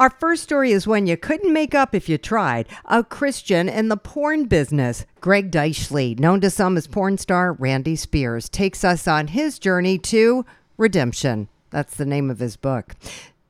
[0.00, 2.66] Our first story is one you couldn't make up if you tried.
[2.86, 5.06] A Christian in the porn business.
[5.20, 9.98] Greg Deitchle, known to some as porn star Randy Spears, takes us on his journey
[9.98, 10.44] to
[10.76, 11.46] redemption.
[11.70, 12.96] That's the name of his book.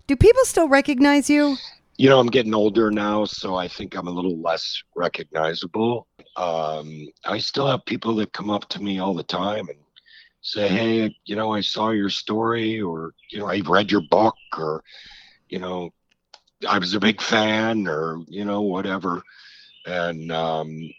[0.07, 1.57] Do people still recognize you?
[1.97, 6.07] You know, I'm getting older now, so I think I'm a little less recognizable.
[6.37, 9.79] Um, I still have people that come up to me all the time and
[10.43, 14.35] say, "Hey, you know, I saw your story," or you know, I read your book,
[14.59, 14.83] or
[15.49, 15.91] you know,
[16.69, 19.23] I was a big fan or you know whatever,
[19.87, 20.91] and um,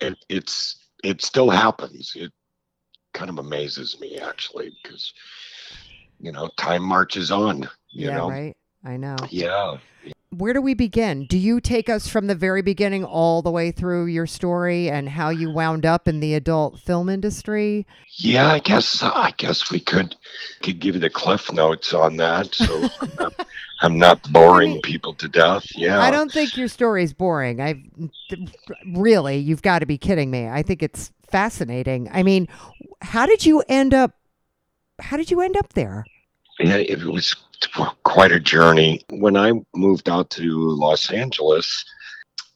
[0.00, 2.12] it, it's it still happens.
[2.16, 2.32] It
[3.14, 5.12] kind of amazes me actually because
[6.20, 7.68] you know time marches on.
[7.92, 8.56] You yeah, know, right.
[8.84, 9.16] I know.
[9.30, 9.78] Yeah.
[10.30, 11.26] Where do we begin?
[11.26, 15.08] Do you take us from the very beginning all the way through your story and
[15.08, 17.86] how you wound up in the adult film industry?
[18.16, 20.16] Yeah, I guess I guess we could
[20.62, 22.54] could give you the cliff notes on that.
[22.54, 23.46] So I'm, not,
[23.82, 25.64] I'm not boring I mean, people to death.
[25.76, 26.00] Yeah.
[26.00, 27.60] I don't think your story is boring.
[27.60, 27.82] I
[28.94, 30.48] really, you've got to be kidding me.
[30.48, 32.08] I think it's fascinating.
[32.12, 32.48] I mean,
[33.00, 34.12] how did you end up?
[34.98, 36.04] How did you end up there?
[36.58, 37.36] Yeah, it was
[38.04, 39.02] quite a journey.
[39.10, 41.84] When I moved out to Los Angeles,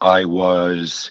[0.01, 1.11] I was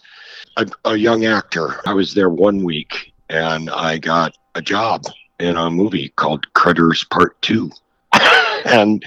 [0.58, 1.82] a, a young actor.
[1.88, 5.06] I was there one week and I got a job
[5.40, 7.72] in a movie called Critters Part Two.
[8.66, 9.04] and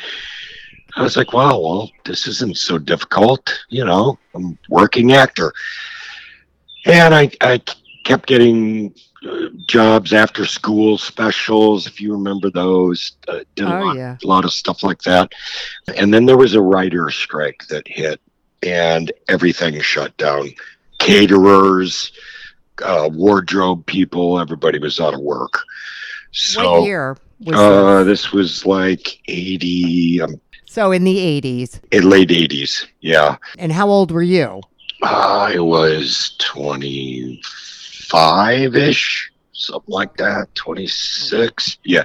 [0.97, 3.65] I was like, wow, well, this isn't so difficult.
[3.69, 5.53] You know, I'm working actor.
[6.85, 7.61] And I, I
[8.05, 8.95] kept getting
[9.67, 13.13] jobs after school specials, if you remember those.
[13.29, 14.17] Uh, did a, Oh, lot, yeah.
[14.23, 15.33] a lot of stuff like that.
[15.97, 18.21] And then there was a writer strike that hit,
[18.63, 20.51] and everything shut down.
[20.99, 22.13] Caterers,
[22.83, 25.63] uh, wardrobe people, everybody was out of work.
[26.33, 28.23] So, what year was uh, this?
[28.23, 31.81] this was like 80, um, So in the 80s.
[31.91, 32.87] in late 80s.
[33.01, 33.37] Yeah.
[33.59, 34.63] And how old were you?
[35.03, 37.39] I was 25
[38.15, 40.55] ish, something like that.
[40.55, 41.79] 26.
[41.85, 42.05] Yeah.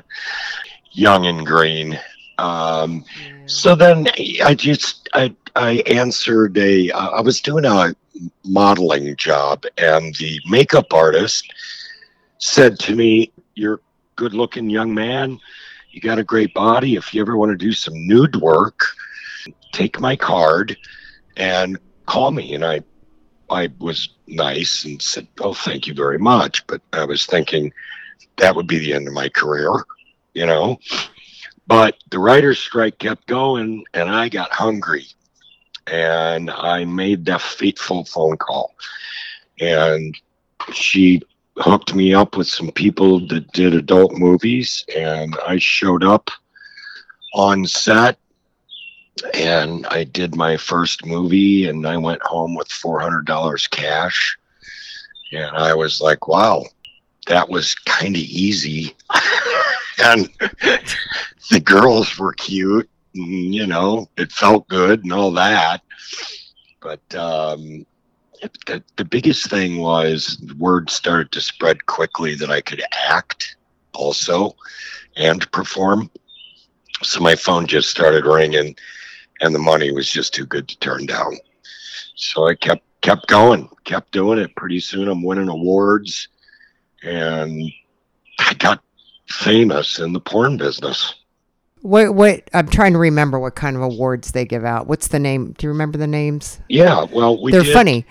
[0.92, 2.00] Young and green.
[2.38, 3.04] Um,
[3.46, 4.08] so then
[4.44, 7.96] I just, I, I answered a, I was doing a
[8.46, 11.52] modeling job, and the makeup artist
[12.38, 13.80] said to me, You're a
[14.16, 15.40] good looking young man.
[15.92, 16.96] You got a great body.
[16.96, 18.82] If you ever want to do some nude work,
[19.72, 20.78] take my card
[21.38, 22.54] and call me.
[22.54, 22.82] And I,
[23.50, 27.74] I was nice and said, "Oh, thank you very much." But I was thinking
[28.38, 29.72] that would be the end of my career,
[30.34, 30.80] you know.
[31.68, 35.08] But the writer's strike kept going, and I got hungry,
[35.86, 38.76] and I made that fateful phone call,
[39.60, 40.16] and
[40.74, 41.22] she
[41.58, 46.30] hooked me up with some people that did adult movies, and I showed up
[47.34, 48.18] on set
[49.34, 54.38] and I did my first movie and I went home with $400 cash.
[55.32, 56.66] And I was like, wow,
[57.28, 58.96] that was kind of easy.
[60.04, 60.30] and
[61.50, 65.82] the girls were cute, and, you know, it felt good and all that.
[66.82, 67.86] But um,
[68.66, 73.58] the, the biggest thing was word started to spread quickly that I could act
[73.94, 74.56] also
[75.18, 76.10] and perform.
[77.04, 78.76] So my phone just started ringing
[79.42, 81.38] and the money was just too good to turn down.
[82.16, 84.56] So I kept kept going, kept doing it.
[84.56, 86.28] Pretty soon I'm winning awards
[87.04, 87.72] and
[88.40, 88.82] I got
[89.30, 91.14] famous in the porn business.
[91.82, 94.88] What what I'm trying to remember what kind of awards they give out.
[94.88, 95.54] What's the name?
[95.58, 96.60] Do you remember the names?
[96.70, 98.06] Yeah, well, we They're did- funny.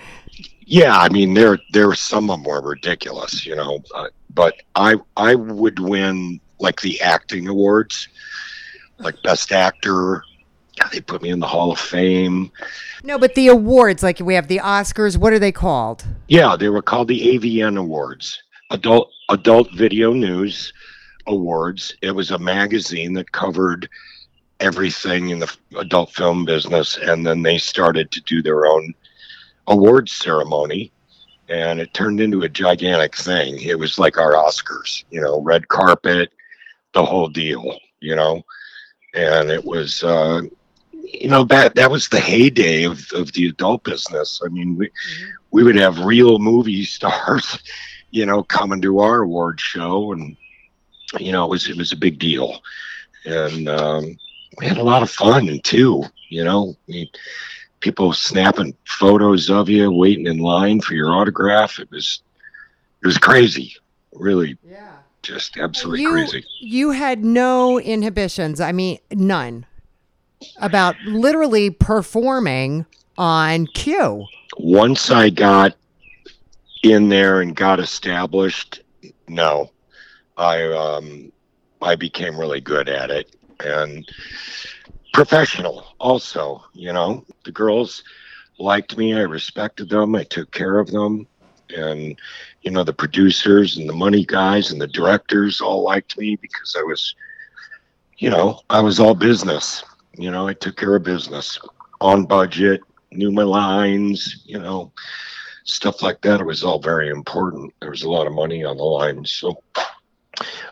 [0.68, 3.82] Yeah, I mean, there there some of them were ridiculous, you know.
[3.94, 8.08] Uh, but I I would win like the acting awards,
[8.98, 10.24] like best actor.
[10.92, 12.50] They put me in the Hall of Fame.
[13.02, 16.04] No, but the awards, like we have the Oscars, what are they called?
[16.28, 20.72] Yeah, they were called the AVN Awards, Adult Adult Video News
[21.26, 21.96] Awards.
[22.02, 23.88] It was a magazine that covered
[24.60, 28.94] everything in the adult film business, and then they started to do their own
[29.66, 30.92] awards ceremony,
[31.48, 33.60] and it turned into a gigantic thing.
[33.60, 36.32] It was like our Oscars, you know, red carpet,
[36.92, 38.42] the whole deal, you know,
[39.14, 40.42] and it was uh,
[41.12, 44.40] you know that that was the heyday of, of the adult business.
[44.44, 45.24] I mean, we mm-hmm.
[45.50, 47.58] we would have real movie stars,
[48.10, 50.36] you know, coming to our award show, and
[51.18, 52.60] you know, it was it was a big deal,
[53.24, 54.18] and um,
[54.58, 56.04] we had a lot of fun too.
[56.28, 57.08] You know, I mean,
[57.80, 61.78] people snapping photos of you, waiting in line for your autograph.
[61.78, 62.20] It was
[63.02, 63.76] it was crazy,
[64.12, 64.58] really.
[64.64, 64.92] Yeah.
[65.22, 66.44] Just absolutely you, crazy.
[66.60, 68.60] You had no inhibitions.
[68.60, 69.66] I mean, none
[70.58, 72.86] about literally performing
[73.18, 74.26] on cue.
[74.58, 75.74] Once I got
[76.82, 78.82] in there and got established,
[79.28, 79.70] no,
[80.36, 81.32] I um,
[81.82, 84.08] I became really good at it and
[85.12, 85.86] professional.
[85.98, 88.02] Also, you know, the girls
[88.58, 89.14] liked me.
[89.14, 90.14] I respected them.
[90.14, 91.26] I took care of them,
[91.74, 92.18] and
[92.62, 96.76] you know, the producers and the money guys and the directors all liked me because
[96.78, 97.14] I was,
[98.18, 99.84] you know, I was all business.
[100.16, 101.58] You know, I took care of business
[102.00, 102.80] on budget,
[103.12, 104.92] knew my lines, you know,
[105.64, 106.40] stuff like that.
[106.40, 107.74] It was all very important.
[107.80, 109.24] There was a lot of money on the line.
[109.24, 109.62] So,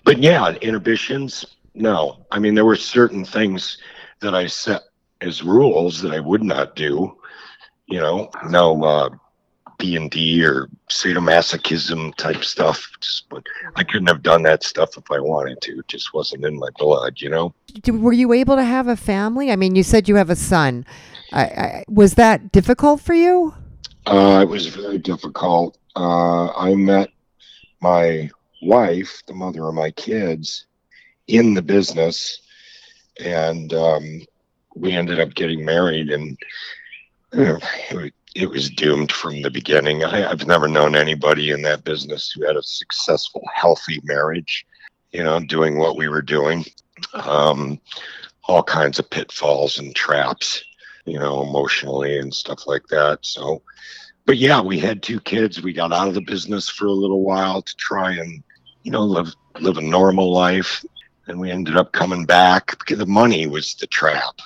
[0.04, 1.44] but yeah, inhibitions,
[1.74, 2.24] no.
[2.30, 3.78] I mean, there were certain things
[4.20, 4.82] that I set
[5.20, 7.16] as rules that I would not do.
[7.86, 9.10] You know, no uh,
[9.78, 12.90] B and D or sadomasochism type stuff.
[13.00, 13.26] Just,
[13.76, 15.78] I couldn't have done that stuff if I wanted to.
[15.78, 17.54] It just wasn't in my blood, you know.
[17.86, 19.50] Were you able to have a family?
[19.50, 20.86] I mean, you said you have a son.
[21.32, 23.54] I, I, was that difficult for you?
[24.06, 25.78] Uh, it was very difficult.
[25.96, 27.10] Uh, I met
[27.80, 28.30] my
[28.62, 30.66] wife, the mother of my kids,
[31.26, 32.40] in the business,
[33.18, 34.22] and um,
[34.74, 36.10] we ended up getting married.
[36.10, 36.38] And
[37.32, 37.58] uh,
[38.34, 40.04] it was doomed from the beginning.
[40.04, 44.66] I, have never known anybody in that business who had a successful, healthy marriage,
[45.12, 46.64] you know, doing what we were doing.
[47.12, 47.80] Um,
[48.46, 50.62] all kinds of pitfalls and traps,
[51.04, 53.20] you know, emotionally and stuff like that.
[53.22, 53.62] So,
[54.26, 55.62] but yeah, we had two kids.
[55.62, 58.42] We got out of the business for a little while to try and,
[58.82, 60.84] you know, live live a normal life.
[61.26, 64.40] And we ended up coming back because the money was the trap.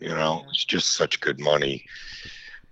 [0.00, 1.84] You know, it was just such good money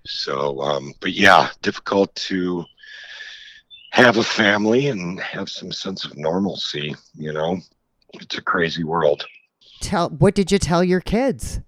[0.04, 2.64] so, um, but yeah, difficult to
[3.90, 6.94] have a family and have some sense of normalcy.
[7.14, 7.58] You know,
[8.14, 9.24] it's a crazy world.
[9.80, 11.60] Tell what did you tell your kids?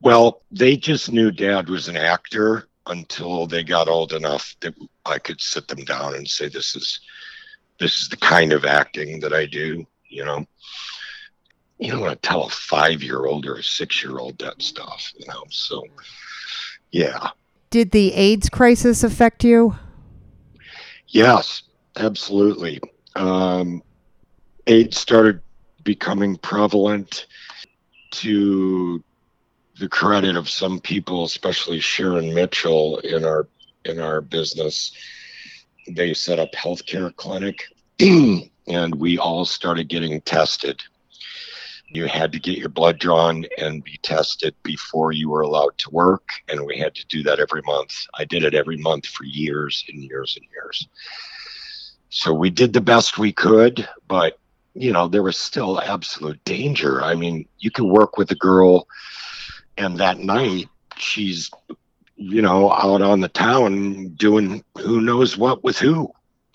[0.00, 4.74] Well, they just knew Dad was an actor until they got old enough that
[5.06, 7.00] I could sit them down and say, "This is
[7.78, 10.44] this is the kind of acting that I do." You know,
[11.78, 15.12] you don't want to tell a five-year-old or a six-year-old that stuff.
[15.16, 15.84] You know, so
[16.92, 17.30] yeah.
[17.70, 19.74] Did the AIDS crisis affect you?
[21.08, 21.62] Yes,
[21.96, 22.80] absolutely.
[23.16, 23.82] Um,
[24.66, 25.40] AIDS started
[25.82, 27.26] becoming prevalent
[28.12, 29.02] to
[29.78, 33.48] the credit of some people, especially Sharon Mitchell in our
[33.84, 34.92] in our business.
[35.88, 37.64] They set up healthcare clinic,
[37.98, 40.80] and we all started getting tested
[41.96, 45.90] you had to get your blood drawn and be tested before you were allowed to
[45.90, 48.06] work and we had to do that every month.
[48.14, 50.88] I did it every month for years and years and years.
[52.10, 54.38] So we did the best we could but
[54.74, 57.02] you know there was still absolute danger.
[57.02, 58.86] I mean you can work with a girl
[59.76, 61.50] and that night she's
[62.16, 66.12] you know out on the town doing who knows what with who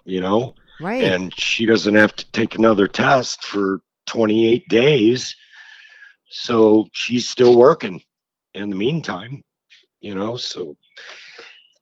[0.07, 0.55] you know?
[0.79, 1.03] Right.
[1.03, 5.35] And she doesn't have to take another test for 28 days.
[6.29, 8.01] So she's still working
[8.53, 9.43] in the meantime,
[10.01, 10.35] you know.
[10.37, 10.75] So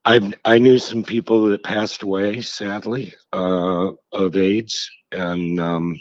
[0.06, 6.00] I I knew some people that passed away, sadly, uh, of AIDS, and um,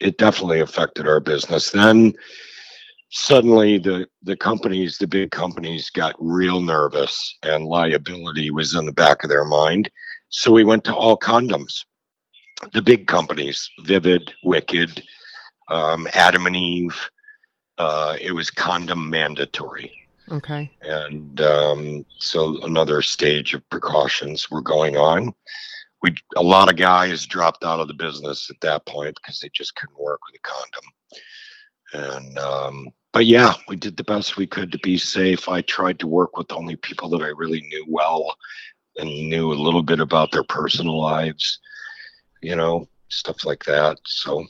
[0.00, 1.70] it definitely affected our business.
[1.70, 2.14] Then
[3.10, 8.92] suddenly the the companies, the big companies, got real nervous, and liability was in the
[8.92, 9.90] back of their mind.
[10.28, 11.84] So we went to all condoms.
[12.72, 15.02] The big companies, Vivid, Wicked,
[15.68, 16.96] um, Adam and Eve.
[17.78, 19.92] Uh, it was condom mandatory.
[20.30, 20.70] Okay.
[20.82, 25.34] And um, so another stage of precautions were going on.
[26.02, 29.50] We a lot of guys dropped out of the business at that point because they
[29.52, 30.84] just couldn't work with a condom.
[31.92, 35.48] And um, but yeah, we did the best we could to be safe.
[35.48, 38.36] I tried to work with only people that I really knew well
[38.96, 41.58] and knew a little bit about their personal lives,
[42.42, 43.98] you know, stuff like that.
[44.04, 44.44] So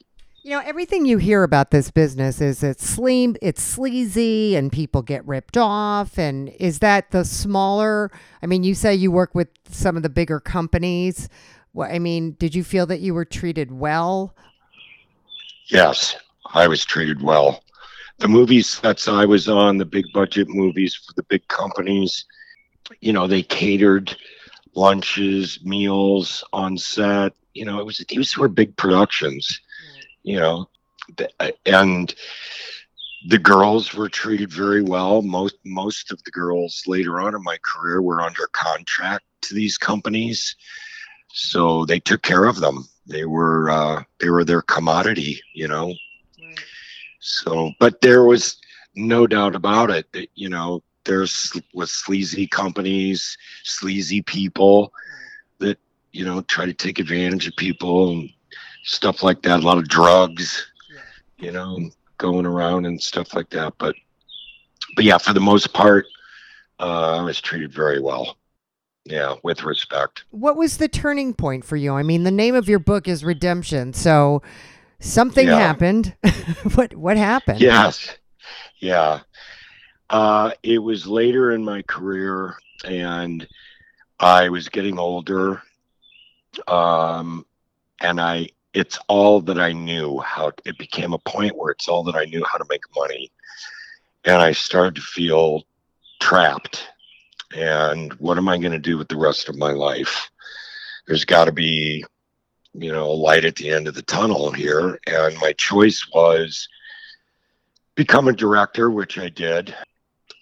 [0.44, 5.00] you know, everything you hear about this business is it's slim, it's sleazy, and people
[5.00, 6.18] get ripped off.
[6.18, 8.10] And is that the smaller?
[8.42, 11.30] I mean, you say you work with some of the bigger companies.
[11.72, 14.36] Well, I mean, did you feel that you were treated well?
[15.68, 16.14] Yes,
[16.52, 17.64] I was treated well.
[18.18, 22.24] the movie sets I was on, the big budget movies for the big companies,
[23.00, 24.16] you know, they catered
[24.74, 27.32] lunches, meals on set.
[27.54, 29.60] You know, it was these were big productions.
[30.24, 30.68] You know,
[31.66, 32.14] and
[33.28, 35.22] the girls were treated very well.
[35.22, 39.78] Most most of the girls later on in my career were under contract to these
[39.78, 40.56] companies,
[41.32, 42.88] so they took care of them.
[43.06, 45.88] They were uh, they were their commodity, you know.
[45.88, 46.58] Right.
[47.20, 48.56] So, but there was
[48.94, 54.92] no doubt about it that you know there's was sleazy companies, sleazy people
[55.58, 55.78] that
[56.12, 58.30] you know try to take advantage of people and
[58.84, 59.60] stuff like that.
[59.60, 60.66] A lot of drugs,
[61.38, 63.74] you know, going around and stuff like that.
[63.78, 63.96] But
[64.96, 66.06] but yeah, for the most part,
[66.78, 68.36] uh, I was treated very well.
[69.04, 70.24] Yeah, with respect.
[70.30, 71.92] What was the turning point for you?
[71.92, 74.40] I mean, the name of your book is Redemption, so
[74.98, 75.58] something yeah.
[75.58, 76.14] happened.
[76.74, 77.60] what what happened?
[77.60, 78.16] Yes.
[78.78, 79.20] Yeah.
[80.08, 83.46] Uh, it was later in my career, and
[84.20, 85.62] I was getting older.
[86.68, 87.44] Um,
[88.00, 92.02] and I, it's all that I knew how it became a point where it's all
[92.04, 93.30] that I knew how to make money.
[94.24, 95.62] And I started to feel
[96.20, 96.88] trapped.
[97.56, 100.28] And what am I going to do with the rest of my life?
[101.06, 102.04] There's got to be,
[102.72, 104.98] you know, a light at the end of the tunnel here.
[105.06, 106.68] And my choice was
[107.94, 109.74] become a director, which I did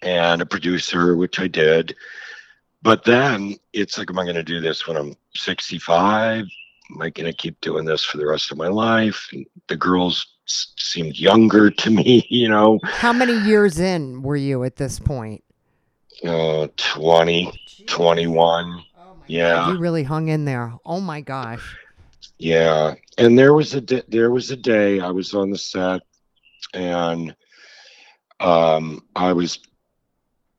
[0.01, 1.95] and a producer, which I did.
[2.83, 6.47] But then it's like, am I going to do this when I'm 65?
[6.95, 9.29] Am I going to keep doing this for the rest of my life?
[9.33, 12.79] And the girls seemed younger to me, you know.
[12.85, 15.43] How many years in were you at this point?
[16.25, 17.87] Uh, 20, Jeez.
[17.87, 18.85] 21.
[18.97, 19.55] Oh yeah.
[19.55, 20.75] God, you really hung in there.
[20.85, 21.77] Oh my gosh.
[22.39, 22.95] Yeah.
[23.19, 26.03] And there was a di- there was a day I was on the set
[26.75, 27.35] and
[28.41, 29.59] um I was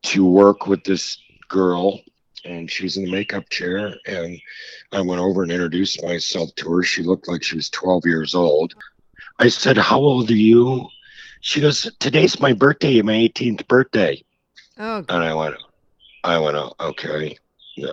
[0.04, 2.00] to work with this girl
[2.46, 4.40] and she was in the makeup chair and
[4.92, 6.84] i went over and introduced myself to her.
[6.84, 8.74] She looked like she was 12 years old.
[9.40, 10.88] I said how old are you?
[11.42, 14.24] She goes today's my birthday my 18th birthday.
[14.78, 15.56] Oh and i went
[16.24, 17.38] i went oh, okay.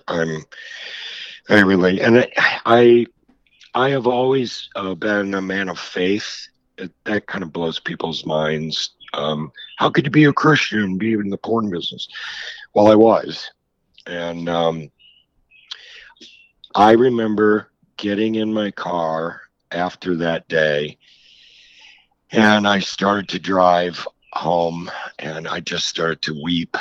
[0.09, 0.45] I'm
[1.49, 2.26] i really and
[2.66, 3.07] i
[3.75, 6.49] i have always uh, been a man of faith.
[6.78, 8.90] It, that kind of blows people's minds.
[9.12, 12.09] Um, how could you be a Christian and be in the porn business?
[12.75, 13.50] Well, I was.
[14.07, 14.90] And um,
[16.75, 20.97] I remember getting in my car after that day
[22.33, 26.76] and I started to drive home and I just started to weep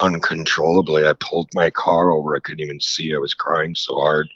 [0.00, 1.06] uncontrollably.
[1.06, 2.34] I pulled my car over.
[2.34, 3.14] I couldn't even see.
[3.14, 4.28] I was crying so hard.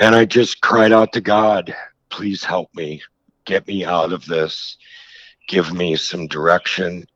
[0.00, 1.74] And I just cried out to God,
[2.08, 3.02] please help me.
[3.44, 4.76] Get me out of this
[5.48, 7.06] give me some direction.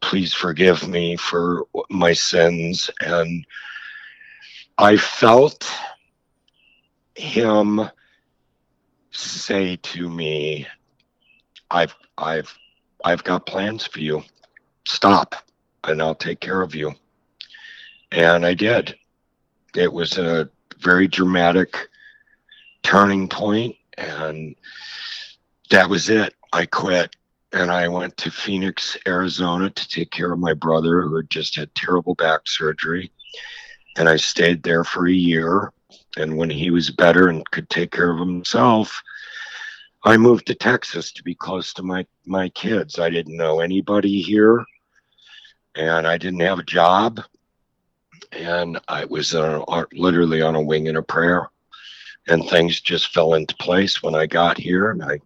[0.00, 2.90] Please forgive me for my sins.
[3.00, 3.46] And
[4.78, 5.70] I felt
[7.14, 7.88] him
[9.10, 10.66] say to me,
[11.70, 12.56] I've, I've,
[13.04, 14.22] I've got plans for you.
[14.86, 15.34] Stop
[15.84, 16.94] and I'll take care of you.
[18.10, 18.96] And I did.
[19.74, 21.88] It was a very dramatic
[22.82, 24.56] turning point and
[25.70, 26.34] that was it.
[26.52, 27.14] I quit
[27.52, 31.56] and I went to Phoenix, Arizona to take care of my brother who had just
[31.56, 33.10] had terrible back surgery.
[33.96, 35.72] And I stayed there for a year.
[36.16, 39.02] And when he was better and could take care of himself,
[40.04, 42.98] I moved to Texas to be close to my, my kids.
[42.98, 44.64] I didn't know anybody here
[45.74, 47.20] and I didn't have a job.
[48.32, 51.48] And I was uh, literally on a wing and a prayer.
[52.28, 54.90] And things just fell into place when I got here.
[54.90, 55.20] And I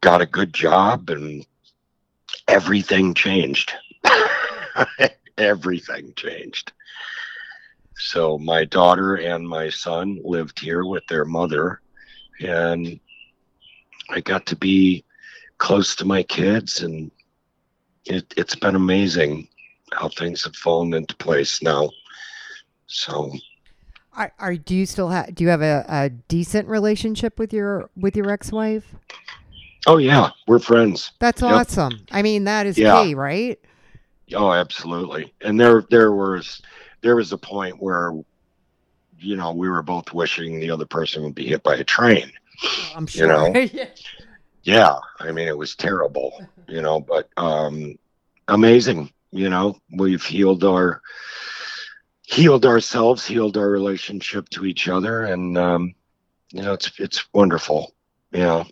[0.00, 1.46] got a good job and
[2.46, 3.72] everything changed.
[5.38, 6.72] everything changed.
[7.96, 11.80] So my daughter and my son lived here with their mother
[12.40, 13.00] and
[14.10, 15.04] I got to be
[15.58, 17.10] close to my kids and
[18.04, 19.48] it, it's been amazing
[19.92, 21.90] how things have fallen into place now.
[22.86, 23.32] So
[24.18, 27.90] are, are do you still have do you have a, a decent relationship with your
[27.96, 28.94] with your ex-wife?
[29.88, 31.12] Oh yeah, we're friends.
[31.18, 31.50] That's yep.
[31.50, 32.04] awesome.
[32.12, 33.02] I mean, that is yeah.
[33.02, 33.58] key, right?
[34.34, 35.32] Oh, absolutely.
[35.40, 36.60] And there, there was,
[37.00, 38.12] there was a point where,
[39.18, 42.30] you know, we were both wishing the other person would be hit by a train.
[42.62, 43.48] Oh, I'm sure.
[43.50, 43.86] You know?
[44.62, 44.98] yeah.
[45.20, 46.38] I mean, it was terrible.
[46.68, 47.98] You know, but um,
[48.46, 49.10] amazing.
[49.30, 51.00] You know, we've healed our,
[52.26, 55.94] healed ourselves, healed our relationship to each other, and um,
[56.52, 57.94] you know, it's it's wonderful.
[58.32, 58.66] You know.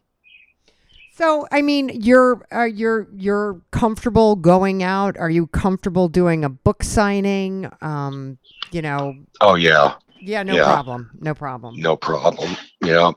[1.16, 5.16] So, I mean, you're uh, you're you're comfortable going out.
[5.16, 7.70] Are you comfortable doing a book signing?
[7.80, 8.36] Um,
[8.70, 10.74] you know, Oh yeah, yeah, no Yeah.
[10.74, 11.80] problem, no problem.
[11.80, 12.54] no problem.
[12.82, 13.12] Yeah.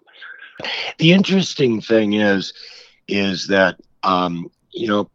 [0.98, 2.54] The interesting thing is,
[3.10, 5.10] is that um, you know,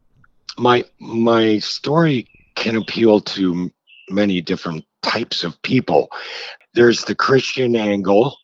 [0.59, 3.71] my my story can appeal to
[4.11, 6.11] many different types of people.
[6.75, 8.37] There's the Christian angle,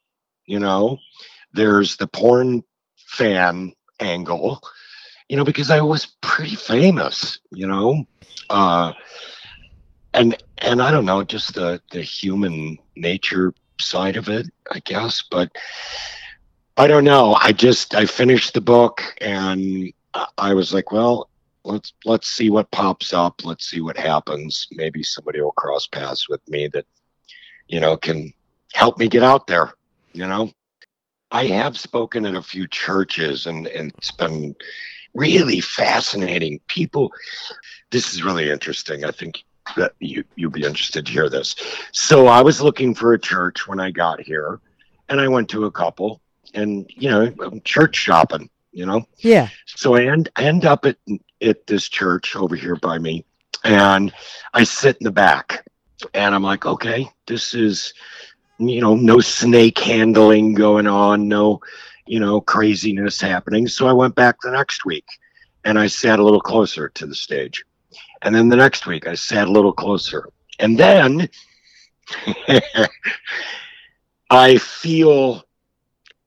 [0.47, 0.97] you know.
[1.53, 2.63] There's the porn
[2.97, 4.61] fan angle,
[5.29, 8.05] you know, because I was pretty famous, you know.
[8.51, 8.93] Uh,
[10.15, 15.23] and and I don't know, just the the human nature side of it, I guess.
[15.31, 15.51] But
[16.77, 17.35] I don't know.
[17.41, 19.93] I just I finished the book and
[20.39, 21.31] I- was like, well,
[21.65, 23.45] let's let's see what pops up.
[23.45, 24.67] Let's see what happens.
[24.73, 26.87] Maybe somebody will cross paths with me that
[27.69, 28.33] you know can
[28.73, 29.73] help me get out there.
[30.13, 30.51] You know,
[31.31, 34.55] I have spoken at a few churches and and it's been
[35.15, 36.61] really fascinating.
[36.67, 37.13] People,
[37.91, 39.05] this is really interesting.
[39.05, 39.45] I think
[39.77, 41.57] that you you'll be interested to hear this.
[41.93, 44.61] So I was looking for a church when I got here,
[45.09, 46.21] and I went to a couple,
[46.55, 48.51] and you know, I'm church shopping.
[48.73, 50.97] You know, Yeah, so I end end up at
[51.43, 53.25] at this church over here by me,
[53.65, 54.13] and
[54.55, 55.65] I sit in the back,
[56.15, 57.95] and I'm like, okay, this is,
[58.61, 61.61] you know, no snake handling going on, no,
[62.07, 63.67] you know, craziness happening.
[63.67, 65.07] So I went back the next week,
[65.65, 67.65] and I sat a little closer to the stage,
[68.23, 71.29] and then the next week I sat a little closer, and then
[74.31, 75.45] I feel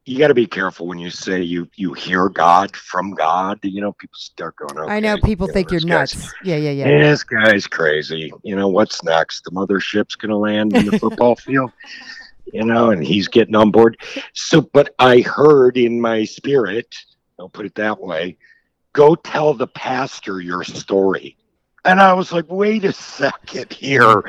[0.05, 3.59] you got to be careful when you say you you hear God from God.
[3.63, 4.77] You know, people start going.
[4.77, 6.33] Okay, I know people you know, think you're guy's- nuts.
[6.43, 6.87] Yeah, yeah, yeah.
[6.87, 8.33] This guy's crazy.
[8.43, 9.43] You know what's next?
[9.45, 11.71] The mothership's to land in the football field.
[12.53, 13.98] You know, and he's getting on board.
[14.33, 16.95] So, but I heard in my spirit,
[17.39, 18.38] I'll put it that way,
[18.93, 21.36] go tell the pastor your story.
[21.83, 24.24] And I was like, wait a second here.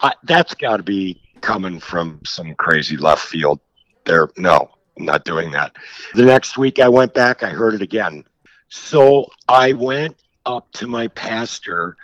[0.00, 3.60] I, that's got to be coming from some crazy left field
[4.04, 4.28] there.
[4.36, 5.74] No, I'm not doing that.
[6.14, 8.24] The next week I went back, I heard it again.
[8.68, 11.96] So I went up to my pastor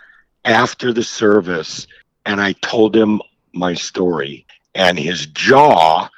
[0.43, 1.87] after the service
[2.25, 3.21] and I told him
[3.53, 4.45] my story.
[4.75, 6.09] And his jaw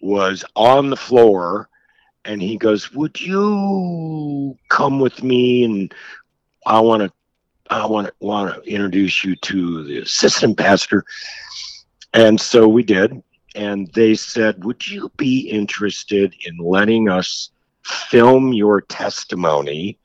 [0.00, 1.68] was on the floor.
[2.24, 5.64] And he goes, Would you come with me?
[5.64, 5.94] And
[6.66, 7.12] I want to.
[7.68, 11.04] I want to want to introduce you to the assistant pastor,
[12.14, 13.22] and so we did.
[13.56, 17.50] And they said, "Would you be interested in letting us
[17.82, 19.98] film your testimony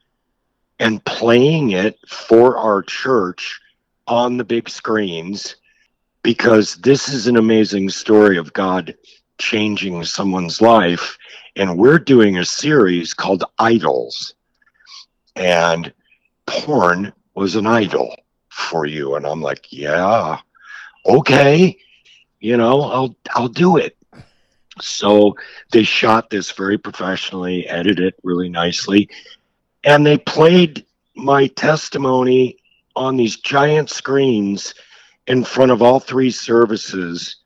[0.80, 3.60] and playing it for our church
[4.08, 5.56] on the big screens
[6.24, 8.96] because this is an amazing story of God
[9.38, 11.18] changing someone's life.
[11.56, 14.36] And we're doing a series called Idols.
[15.36, 15.92] And
[16.46, 18.16] porn was an idol
[18.50, 19.16] for you.
[19.16, 20.40] And I'm like yeah
[21.06, 21.78] okay.
[22.40, 23.98] You know I'll I'll do it.
[24.80, 25.36] So
[25.72, 29.10] they shot this very professionally edited it really nicely.
[29.84, 32.58] And they played my testimony
[32.96, 34.74] on these giant screens
[35.28, 37.38] in front of all three services.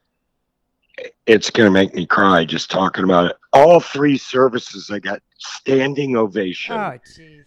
[1.26, 3.38] It's going to make me cry just talking about it.
[3.52, 7.44] All three services, I got standing ovation Oh, jeez.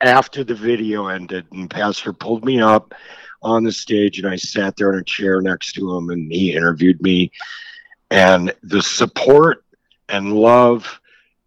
[0.00, 2.94] after the video ended, and Pastor pulled me up
[3.42, 6.54] on the stage, and I sat there in a chair next to him, and he
[6.54, 7.30] interviewed me.
[8.10, 9.64] And the support
[10.08, 11.00] and love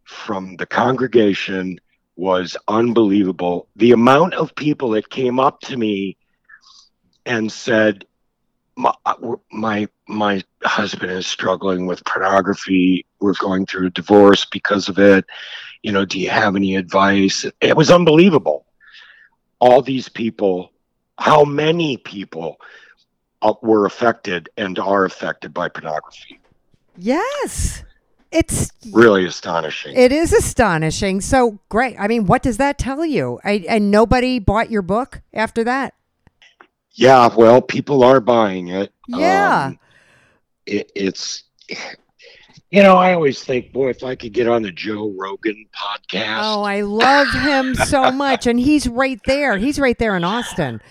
[0.03, 1.79] from the congregation
[2.15, 3.67] was unbelievable.
[3.75, 6.15] The amount of people that came up to me
[7.25, 8.05] and said,
[8.75, 8.93] "My
[9.51, 13.05] my, my husband is struggling with pornography.
[13.19, 15.25] We're going through a divorce because of it.
[15.81, 18.65] You know, do you have any advice?" It was unbelievable.
[19.59, 20.71] All these people,
[21.17, 22.57] how many people
[23.41, 26.39] uh, were affected and are affected by pornography?
[26.97, 27.83] Yes,
[28.31, 29.95] it's Really astonishing.
[29.95, 31.21] it is astonishing.
[31.21, 31.95] So great.
[31.97, 33.39] I mean, what does that tell you?
[33.43, 35.93] I, and nobody bought your book after that.
[36.93, 38.91] Yeah, well, people are buying it.
[39.07, 39.65] Yeah.
[39.65, 39.79] Um,
[40.65, 41.43] it, it's,
[42.69, 46.39] you know, I always think, boy, if I could get on the Joe Rogan podcast.
[46.43, 49.57] Oh, I love him so much, and he's right there.
[49.57, 50.81] He's right there in Austin,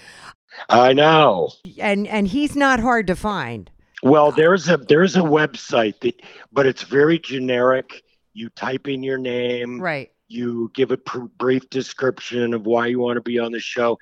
[0.68, 1.50] I know.
[1.78, 3.70] and and he's not hard to find.
[4.02, 6.20] Well, there's a there's a website that,
[6.52, 8.02] but it's very generic.
[8.34, 10.10] You type in your name, Right.
[10.28, 13.98] you give a pr- brief description of why you want to be on the show.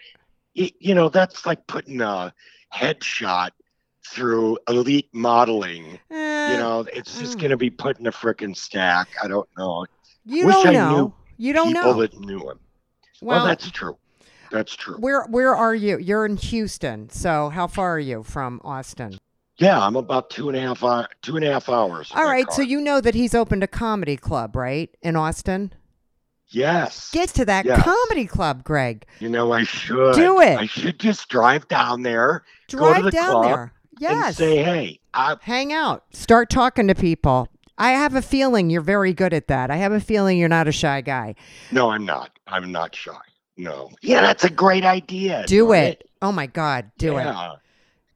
[0.54, 2.32] It, you know, that's like putting a
[2.74, 3.50] headshot
[4.06, 5.98] through elite modeling.
[6.10, 7.40] Eh, You know, it's just mm.
[7.40, 9.08] going to be put in a frickin' stack.
[9.22, 9.86] I don't know.
[10.24, 11.14] you wish don't I know.
[11.36, 12.00] You don't people know.
[12.00, 12.58] that knew him.
[13.22, 13.96] Well, Well, that's true.
[14.50, 14.96] That's true.
[14.96, 15.98] where where are you?
[15.98, 17.08] You're in Houston.
[17.10, 19.18] So how far are you from Austin?
[19.58, 22.10] Yeah, I'm about two and a half hour, two and a half hours.
[22.14, 22.56] All right, car.
[22.56, 24.90] so you know that he's opened a comedy club, right?
[25.02, 25.72] In Austin?
[26.50, 27.82] Yes, Get to that Yes.
[27.82, 29.06] comedy club, Greg.
[29.18, 30.58] you know I should Do it.
[30.58, 33.72] I should just drive down there Go to Drive the down club there.
[33.98, 34.26] Yes.
[34.26, 36.04] and say, "Hey, I, Hang out.
[36.12, 37.48] Start talking to people.
[37.76, 39.70] I have a feeling you're very good at that.
[39.70, 41.34] I have a feeling you're not a shy guy.
[41.70, 42.30] no, I'm not.
[42.46, 43.12] I'm not shy.
[43.56, 43.90] No.
[44.02, 45.44] Yeah, that's a great idea.
[45.46, 46.10] Do darn it.
[46.22, 47.26] Oh my God, do it.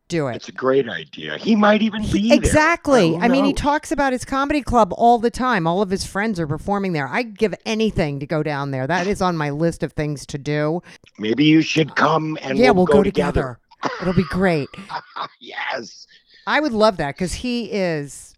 [0.08, 0.36] Do it.
[0.36, 1.38] It's a great idea.
[1.38, 2.36] He might even be He- there.
[2.38, 3.10] exactly.
[3.14, 5.66] Who I mean, he talks about his comedy club all the time.
[5.66, 7.08] All of his friends are performing there.
[7.08, 8.86] I'd give anything to go down there.
[8.86, 10.82] That is on my list of things to do.
[11.18, 13.58] Maybe you should come and yeah, we'll, we'll, go, together.
[14.02, 14.68] It'll be great.
[15.40, 16.06] yes.
[16.46, 18.34] I would love that because he is.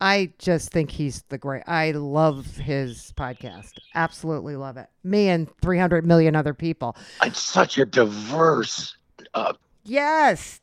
[0.00, 1.62] I just think he's the great.
[1.66, 3.72] I love his podcast.
[3.94, 4.88] Absolutely love it.
[5.04, 6.96] Me and 300 million other people.
[7.22, 8.96] It's such a diverse.
[9.34, 9.52] Uh,
[9.84, 10.60] Yes.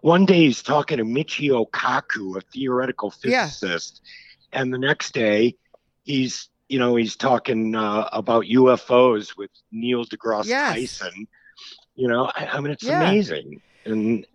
[0.00, 3.46] One day he's talking to Michio Kaku, a theoretical Yeah.
[3.46, 4.02] physicist,
[4.52, 5.56] and the next day
[6.04, 10.98] he's you know he's talking uh, about UFOs with Neil deGrasse Yes.
[10.98, 11.26] Tyson.
[11.94, 13.02] You know, I, I mean it's Yeah.
[13.02, 14.26] amazing, and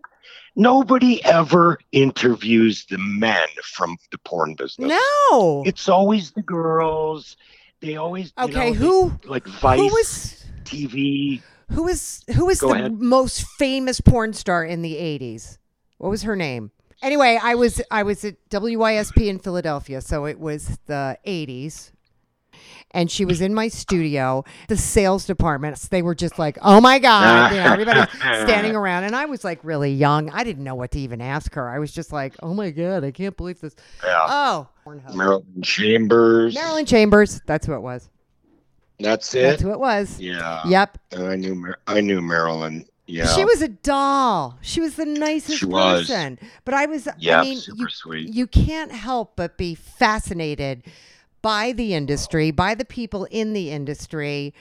[0.55, 4.91] nobody ever interviews the men from the porn business.
[5.31, 5.63] No.
[5.65, 7.37] It's always the girls.
[7.81, 8.71] They always Okay.
[8.71, 11.41] know, who they- like Vice who was TV.
[11.73, 13.01] Who was who was Go the ahead.
[13.01, 15.57] most famous porn star in the 80s?
[15.97, 16.71] What was her name?
[17.01, 21.91] Anyway, I was I was at WYSP in Philadelphia, so it was the 80s.
[22.95, 24.45] And she was in my studio.
[24.67, 28.07] The sales department, they were just like, "Oh my god!" You know, everybody's
[28.43, 30.29] standing around, and I was like really young.
[30.29, 31.67] I didn't know what to even ask her.
[31.67, 34.19] I was just like, "Oh my god, I can't believe this." Yeah.
[34.29, 34.67] Oh.
[35.15, 36.53] Marilyn Chambers.
[36.53, 37.41] Marilyn Chambers.
[37.47, 38.09] That's who it was.
[39.03, 39.41] That's it.
[39.41, 40.19] That's who it was.
[40.19, 40.61] Yeah.
[40.65, 40.97] Yep.
[41.17, 42.85] I knew Mar- I knew Marilyn.
[43.05, 43.27] Yeah.
[43.27, 44.57] She was a doll.
[44.61, 46.07] She was the nicest She was.
[46.07, 46.39] person.
[46.63, 48.33] But I was, yeah, I mean, super you, sweet.
[48.33, 50.83] you can't help but be fascinated
[51.41, 54.53] by the industry, by the people in the industry.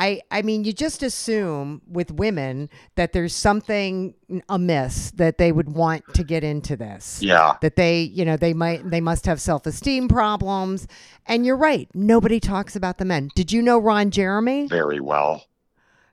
[0.00, 4.14] I, I mean, you just assume with women that there's something
[4.48, 7.20] amiss that they would want to get into this.
[7.22, 7.58] Yeah.
[7.60, 10.88] That they, you know, they might, they must have self-esteem problems.
[11.26, 11.86] And you're right.
[11.92, 13.28] Nobody talks about the men.
[13.34, 14.68] Did you know Ron Jeremy?
[14.68, 15.44] Very well.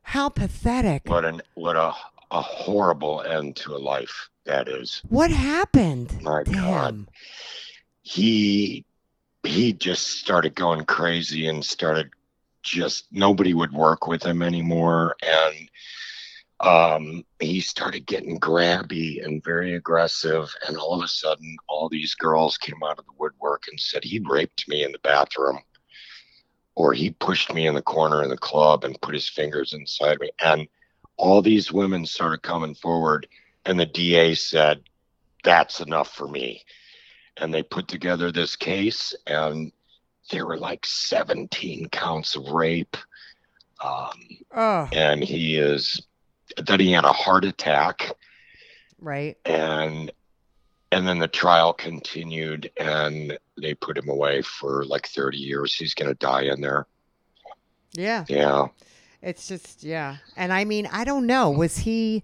[0.02, 1.04] How pathetic.
[1.06, 1.94] What an what a
[2.32, 5.02] a horrible end to a life that is.
[5.10, 6.22] What happened?
[6.22, 6.94] My to God.
[6.94, 7.08] him?
[8.04, 8.86] He
[9.44, 12.10] he just started going crazy and started
[12.68, 15.16] just nobody would work with him anymore.
[15.22, 15.70] And
[16.60, 20.54] um he started getting grabby and very aggressive.
[20.68, 24.04] And all of a sudden all these girls came out of the woodwork and said
[24.04, 25.60] he raped me in the bathroom.
[26.76, 30.20] Or he pushed me in the corner in the club and put his fingers inside
[30.20, 30.30] me.
[30.40, 30.68] And
[31.18, 33.28] all these women started coming forward.
[33.66, 34.84] And the DA said
[35.44, 36.64] that's enough for me.
[37.38, 39.16] And they put together this case.
[39.26, 39.72] And
[40.32, 42.98] there were like 17 counts of rape
[43.84, 44.12] um,
[44.56, 46.02] Oh, and he is
[46.58, 48.12] that he had a heart attack
[49.00, 49.38] right.
[49.46, 50.12] and
[50.92, 55.94] and then the trial continued and they put him away for like 30 years he's
[55.94, 56.88] going to die in there
[57.94, 58.26] Yeah.
[58.30, 58.68] yeah
[59.22, 60.18] It's just, yeah.
[60.38, 61.50] And I mean, I don't know.
[61.50, 62.24] Was he,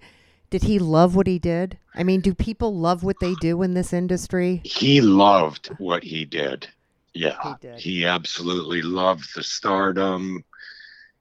[0.50, 1.78] did he love what he did?
[1.96, 4.62] I mean, do people love what they do in this industry?
[4.64, 6.68] he loved what he did
[7.14, 10.44] yeah He he absolutely loved the stardom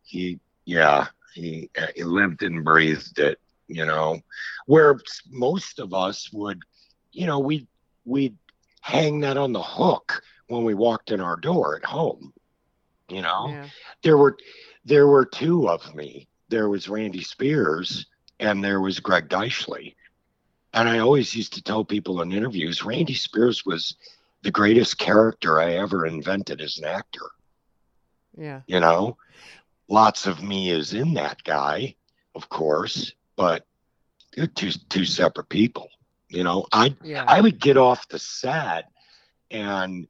[0.02, 4.18] he yeah he, uh, he lived and breathed it you know
[4.66, 4.98] where
[5.30, 6.60] most of us would
[7.12, 7.66] you know we
[8.04, 8.36] we'd
[8.80, 12.32] hang that on the hook when we walked in our door at home
[13.08, 13.68] you know Yeah.
[14.02, 14.36] there were
[14.84, 18.06] there were two of me there was randy spears
[18.40, 19.94] and there was greg Dysley.
[20.74, 23.96] and i always used to tell people in interviews randy spears was
[24.42, 27.26] the greatest character i ever invented as an actor
[28.36, 28.62] Yeah.
[28.66, 29.16] you know
[29.88, 31.94] lots of me is in that guy
[32.34, 33.64] of course but
[34.34, 35.88] they're two two separate people
[36.28, 37.24] you know i Yeah.
[37.26, 38.84] i would get off the set
[39.50, 40.06] and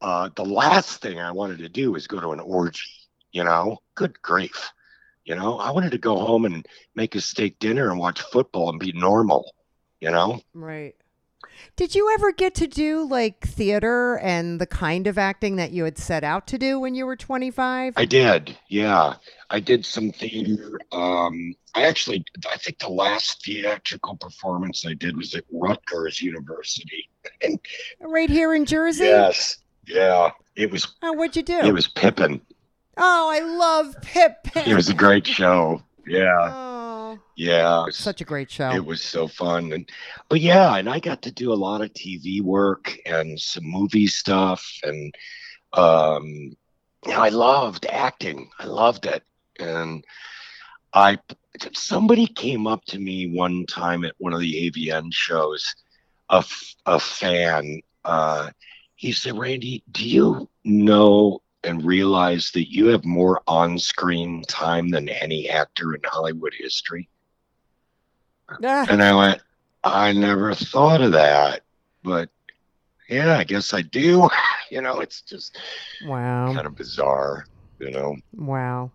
[0.00, 2.90] uh the last thing i wanted to do was go to an orgy
[3.32, 4.72] you know good grief
[5.24, 8.70] you know i wanted to go home and make a steak dinner and watch football
[8.70, 9.54] and be normal
[10.00, 10.94] you know right.
[11.76, 15.84] Did you ever get to do like theater and the kind of acting that you
[15.84, 17.94] had set out to do when you were 25?
[17.96, 19.14] I did, yeah.
[19.50, 20.78] I did some theater.
[20.92, 27.08] Um, I actually, I think the last theatrical performance I did was at Rutgers University.
[28.00, 29.04] right here in Jersey?
[29.04, 30.30] Yes, yeah.
[30.56, 31.58] It was Oh, what'd you do?
[31.66, 32.40] it was Pippin.
[32.96, 34.70] Oh, I love Pippin.
[34.70, 35.82] It was a great show.
[36.06, 36.73] Yeah, Oh,
[37.36, 37.82] yeah.
[37.82, 38.70] It was, such a great show.
[38.70, 39.88] it was so fun, and
[40.28, 44.06] but yeah, and I got to do a lot of TV work and some movie
[44.06, 45.14] stuff, and
[45.72, 48.48] um, you know, I loved acting.
[48.58, 49.22] I loved it,
[49.58, 50.04] and
[50.92, 51.18] I
[51.72, 55.74] somebody came up to me one time at one of the AVN shows,
[56.28, 56.44] a,
[56.86, 57.80] a fan.
[58.04, 58.50] Uh,
[58.96, 64.88] he said, Randy, do you know and realize that you have more on screen time
[64.88, 67.08] than any actor in Hollywood history?
[68.62, 69.40] Ah, And I went,
[69.82, 71.62] I never thought of that.
[72.02, 72.28] But
[73.08, 74.28] yeah, I guess I do.
[74.70, 75.56] You know, it's just
[76.06, 76.52] wow.
[76.52, 77.46] kind of bizarre,
[77.78, 78.16] you know.
[78.34, 78.90] Wow.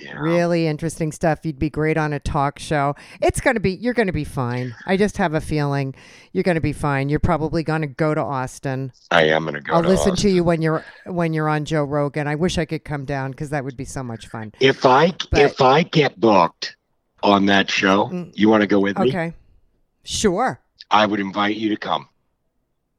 [0.00, 0.16] Yeah.
[0.18, 1.40] Really interesting stuff.
[1.44, 2.94] You'd be great on a talk show.
[3.20, 4.74] It's going to be, you're going to be fine.
[4.86, 5.94] I just have a feeling
[6.32, 7.10] you're going to be fine.
[7.10, 8.92] You're probably going to go to Austin.
[9.10, 9.74] I am gonna go.
[9.74, 10.30] I'll to listen Austin.
[10.30, 12.26] to you when you're when you're on Joe Rogan.
[12.26, 14.52] I wish I could come down because that would be so much fun.
[14.60, 16.76] If I But- if I get booked
[17.22, 18.32] on that show, Mm.
[18.34, 19.08] you want to go with me?
[19.08, 19.32] Okay.
[20.04, 20.60] Sure.
[20.90, 22.08] I would invite you to come.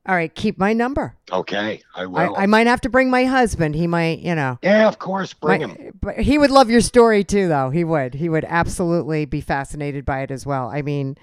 [0.08, 0.34] All right.
[0.34, 1.16] Keep my number.
[1.32, 2.36] Okay, I I, will.
[2.38, 3.76] I might have to bring my husband.
[3.76, 4.58] He might, you know.
[4.64, 5.98] yeah, of course, bring my- him.
[6.02, 7.70] But he would love your story too, though.
[7.70, 8.16] He would.
[8.16, 10.70] He would absolutely be fascinated by it as well.
[10.70, 11.16] I mean,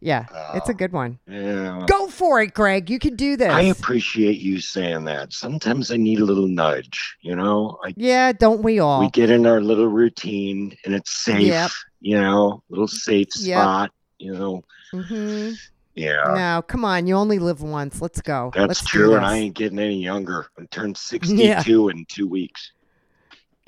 [0.00, 0.76] yeah, it's a Oh.
[0.76, 1.18] good one.
[1.28, 1.84] Yeah.
[1.88, 2.90] Go for it, Greg.
[2.90, 3.50] You can do this.
[3.52, 5.32] I appreciate you saying that.
[5.32, 7.78] Sometimes I need a little nudge, you know.
[7.84, 9.00] I, yeah, don't we all?
[9.00, 11.70] we get in our little routine and it's safe, Yep.
[12.00, 13.58] you know, little safe Yep.
[13.62, 14.62] spot, you know.
[14.92, 15.52] Mm-hmm.
[15.94, 16.34] Yeah.
[16.34, 17.06] No, come on.
[17.06, 18.02] You only live once.
[18.02, 18.50] Let's go.
[18.54, 19.24] That's Let's true, and.
[19.24, 20.46] I ain't getting any younger.
[20.58, 22.72] I turned 62 in two weeks.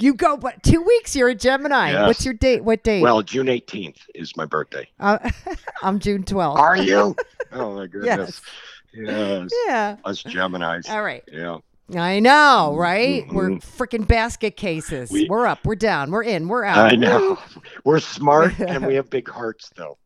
[0.00, 1.16] You go, but two weeks.
[1.16, 1.90] You're a Gemini.
[1.90, 2.06] Yes.
[2.06, 2.62] What's your date?
[2.62, 3.02] What date?
[3.02, 4.88] Well, June 18th is my birthday.
[5.00, 5.18] uh,
[5.82, 6.54] I'm June 12th.
[6.56, 7.16] Are you?
[7.52, 8.40] oh my goodness.
[8.94, 9.10] Yes.
[9.10, 9.50] Yes.
[9.66, 9.96] Yeah.
[10.04, 10.88] Us Geminis.
[10.88, 11.24] All right.
[11.30, 11.58] Yeah.
[11.96, 13.26] I know, right?
[13.32, 13.64] We're Mhm.
[13.76, 15.10] freaking basket cases.
[15.10, 15.64] We- we're up.
[15.64, 16.10] We're down.
[16.10, 16.46] We're in.
[16.46, 16.92] We're out.
[16.92, 17.38] I know.
[17.84, 19.96] We're smart and we have big hearts, though.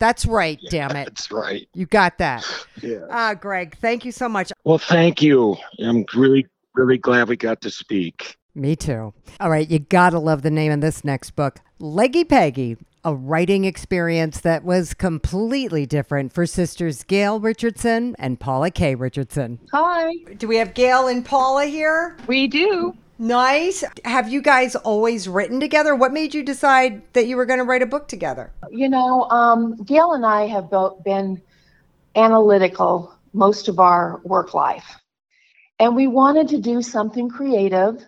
[0.00, 0.58] That's right.
[0.70, 1.04] Damn it.
[1.04, 1.68] That's right.
[1.74, 2.44] You got that.
[2.82, 3.06] Yeah.
[3.10, 3.76] Ah, Greg.
[3.80, 4.52] Thank you so much.
[4.64, 5.56] Well, thank you.
[5.78, 8.36] I'm really, really glad we got to speak.
[8.54, 9.12] Me too.
[9.40, 13.64] All right, you gotta love the name of this next book, Leggy Peggy, a writing
[13.64, 18.94] experience that was completely different for sisters Gail Richardson and Paula K.
[18.94, 19.58] Richardson.
[19.72, 20.12] Hi.
[20.38, 22.16] Do we have Gail and Paula here?
[22.26, 22.96] We do.
[23.18, 23.84] Nice.
[24.04, 25.94] Have you guys always written together?
[25.94, 28.52] What made you decide that you were going to write a book together?
[28.70, 31.40] You know, um, Gail and I have both been
[32.16, 34.96] analytical most of our work life.
[35.78, 38.04] And we wanted to do something creative.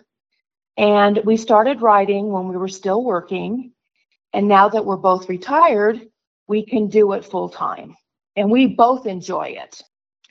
[0.77, 3.71] And we started writing when we were still working.
[4.33, 6.01] And now that we're both retired,
[6.47, 7.95] we can do it full time.
[8.35, 9.81] And we both enjoy it.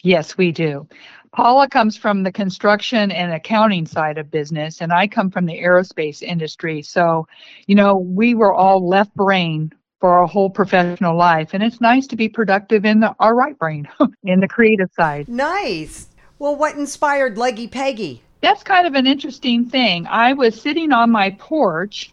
[0.03, 0.89] Yes, we do.
[1.33, 5.61] Paula comes from the construction and accounting side of business, and I come from the
[5.61, 6.81] aerospace industry.
[6.83, 7.27] So,
[7.67, 12.07] you know, we were all left brain for our whole professional life, and it's nice
[12.09, 13.89] to be productive in the, our right brain,
[14.25, 15.29] in the creative side.
[15.29, 16.09] Nice.
[16.39, 18.23] Well, what inspired Leggy Peggy?
[18.41, 20.07] That's kind of an interesting thing.
[20.07, 22.13] I was sitting on my porch,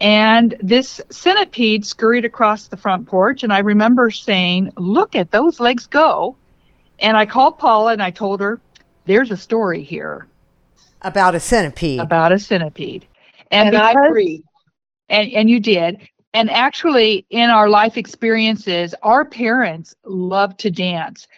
[0.00, 5.60] and this centipede scurried across the front porch, and I remember saying, Look at those
[5.60, 6.36] legs go.
[7.00, 8.60] And I called Paula and I told her,
[9.06, 10.26] There's a story here.
[11.02, 12.00] About a centipede.
[12.00, 13.06] about a centipede.
[13.50, 14.42] And, I because- agree.
[15.08, 15.98] And, and you did.
[16.32, 21.28] And actually, in our life experiences, our parents loved to dance.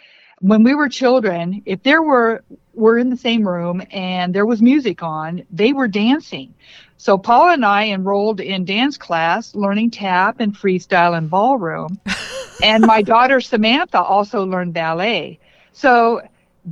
[0.41, 2.43] When we were children, if there were
[2.75, 6.55] were in the same room and there was music on, they were dancing.
[6.99, 11.99] So Paula and I enrolled in dance class, learning tap and freestyle and ballroom.
[12.63, 15.39] and my daughter Samantha also learned ballet.
[15.73, 16.21] So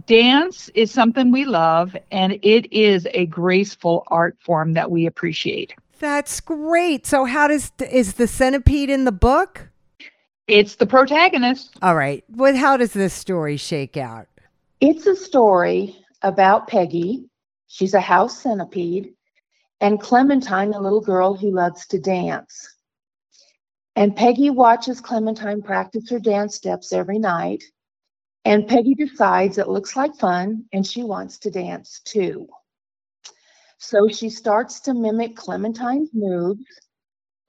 [0.06, 5.74] dance is something we love and it is a graceful art form that we appreciate.
[6.00, 7.06] That's great.
[7.06, 9.68] So, how does is the centipede in the book?
[10.46, 11.76] It's the protagonist.
[11.80, 12.22] All right.
[12.28, 14.28] Well, how does this story shake out?
[14.80, 17.30] It's a story about Peggy.
[17.68, 19.14] She's a house centipede,
[19.80, 22.74] and Clementine, a little girl who loves to dance.
[23.96, 27.62] And Peggy watches Clementine practice her dance steps every night.
[28.44, 32.46] And Peggy decides it looks like fun and she wants to dance too.
[33.78, 36.64] So she starts to mimic Clementine's moves.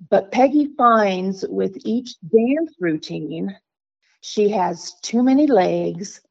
[0.10, 3.56] But Peggy finds with each dance routine,
[4.22, 6.22] she has too many legs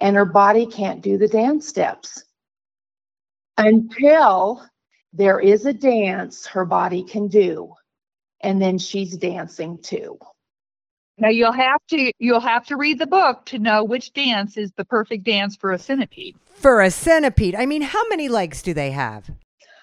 [0.00, 2.24] and her body can't do the dance steps
[3.58, 4.64] until
[5.12, 7.72] there is a dance her body can do
[8.42, 10.18] and then she's dancing too
[11.18, 14.72] Now you'll have to you'll have to read the book to know which dance is
[14.76, 16.36] the perfect dance for a centipede.
[16.56, 19.30] For a centipede, I mean, how many legs do they have?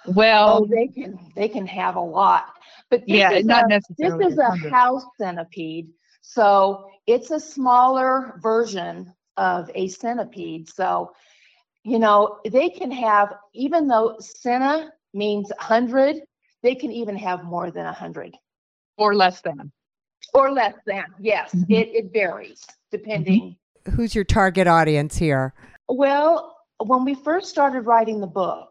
[0.06, 2.54] Well, oh, they can they can have a lot.
[2.92, 4.26] But this yeah, is not a, necessarily.
[4.26, 5.90] this is a house centipede,
[6.22, 10.70] so it's a smaller version of a centipede.
[10.70, 11.14] So,
[11.84, 16.18] you know, they can have even though cena means hundred,
[16.64, 18.36] they can even have more than a hundred
[18.98, 19.72] or less than.
[20.34, 21.06] or less than.
[21.20, 21.72] Yes, Mhm.
[21.72, 23.56] it it varies depending.
[23.96, 25.54] Who's your target audience here?
[25.88, 28.70] Well, when we first started writing the book,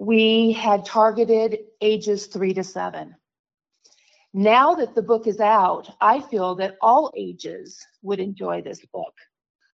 [0.00, 3.14] we had targeted ages three to seven.
[4.32, 9.12] Now that the book is out, I feel that all ages would enjoy this book.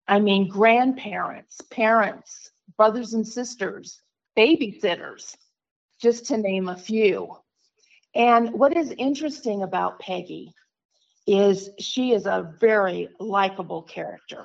[0.08, 4.00] I mean, grandparents, parents, brothers and sisters,
[4.36, 5.36] babysitters,
[6.02, 7.36] just to name a few.
[8.16, 10.52] And what is interesting about Peggy
[11.28, 14.44] is she is a very likable character.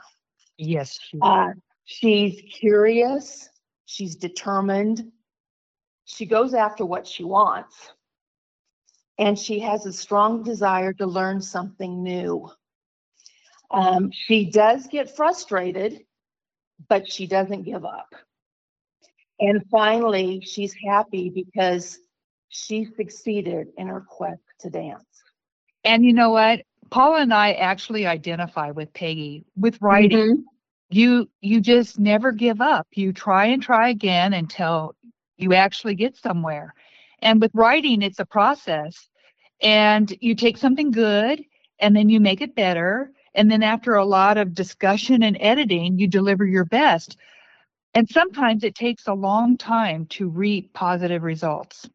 [0.58, 1.00] Yes.
[1.02, 1.54] she- Uh,
[1.86, 3.50] she's curious,
[3.88, 5.12] she's determined,
[6.13, 7.76] she goes after what she wants,
[9.17, 12.50] and she has a strong desire to learn something new.
[13.69, 16.02] Um, she does get frustrated,
[16.89, 18.13] but she doesn't give up.
[19.39, 22.00] And finally, she's happy because
[22.50, 25.06] she succeeded in her quest to dance.
[25.84, 26.62] And you know what?
[26.89, 30.43] Paula and I actually identify with Peggy with writing.
[30.89, 32.88] You you just never give up.
[32.91, 34.93] You try and try again until
[35.41, 36.73] you actually get somewhere.
[37.21, 39.08] And with writing, it's a process.
[39.62, 41.43] And you take something good
[41.80, 43.12] and then you make it better.
[43.36, 47.17] And then after a lot of discussion and editing, you deliver your best.
[47.93, 51.89] And sometimes it takes a long time to reap positive results.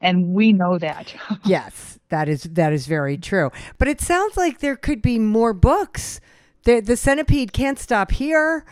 [0.00, 1.14] And we know that.
[1.44, 3.50] Yes, that is that is very true.
[3.78, 6.20] But it sounds like there could be more books.
[6.64, 8.64] The the centipede can't stop here.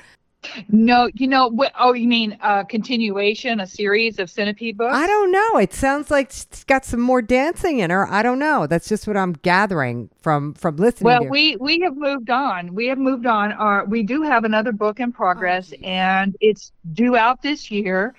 [0.68, 1.72] No, you know what?
[1.78, 4.94] Oh, you mean a continuation, a series of centipede books?
[4.94, 5.58] I don't know.
[5.58, 8.06] It sounds like it's got some more dancing in her.
[8.08, 8.66] I don't know.
[8.66, 12.74] That's just what I'm gathering from from listening Well, we we have moved on.
[12.74, 13.52] We have moved on.
[13.52, 15.84] Our we do have another book in progress, oh, geez.
[15.84, 18.14] and it's due out this year.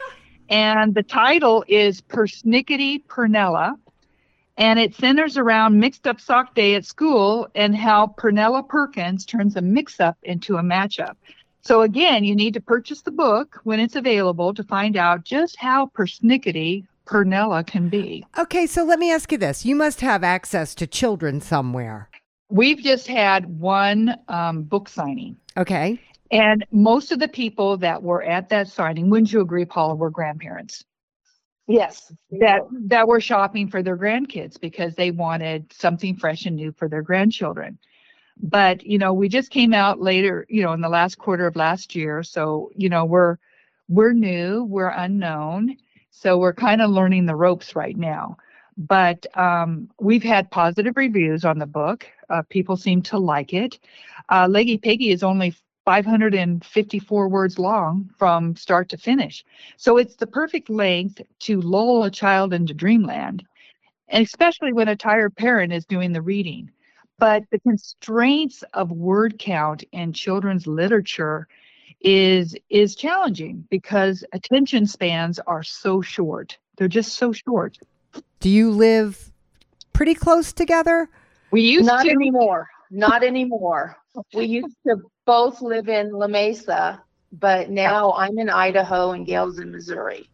[0.49, 3.77] And the title is Persnickety Pernella,
[4.57, 9.55] and it centers around mixed up sock day at school and how Pernella Perkins turns
[9.55, 11.15] a mix up into a matchup.
[11.67, 15.58] So again, you need to purchase the book when it's available to find out just
[15.58, 18.25] how persnickety Pernella can be.
[18.39, 19.65] okay, so let me ask you this.
[19.65, 22.10] You must have access to children somewhere.
[22.49, 25.36] We've just had one um, book signing.
[25.58, 26.01] Okay.
[26.32, 30.10] And most of the people that were at that signing, wouldn't you agree, Paula, were
[30.10, 30.86] grandparents
[31.67, 32.13] Yes.
[32.39, 36.88] that that were shopping for their grandkids because they wanted something fresh and new for
[36.88, 37.77] their grandchildren.
[38.41, 41.56] But you know, we just came out later, you know, in the last quarter of
[41.56, 43.38] last year, so you know, we're
[43.89, 45.78] we're new, we're unknown,
[46.12, 48.38] so we're kind of learning the ropes right now.
[48.78, 52.06] But um, we've had positive reviews on the book.
[52.30, 53.80] Uh, people seem to like it.
[54.30, 59.45] Uh, Leggy Peggy is only 554 words long from start to finish.
[59.78, 63.45] So it's the perfect length to lull a child into dreamland,
[64.10, 66.69] and especially when a tired parent is doing the reading.
[67.19, 71.47] But the constraints of word count in children's literature
[72.01, 76.58] is is challenging because attention spans are so short.
[76.75, 77.80] They're just so short.
[78.39, 79.32] Do you live
[79.93, 81.10] pretty close together?
[81.49, 81.95] We used to.
[81.95, 82.69] Not to anymore.
[82.91, 83.97] Not anymore.
[84.34, 87.01] We used to both live in La Mesa,
[87.32, 90.30] but now I'm in Idaho and Gail's in Missouri.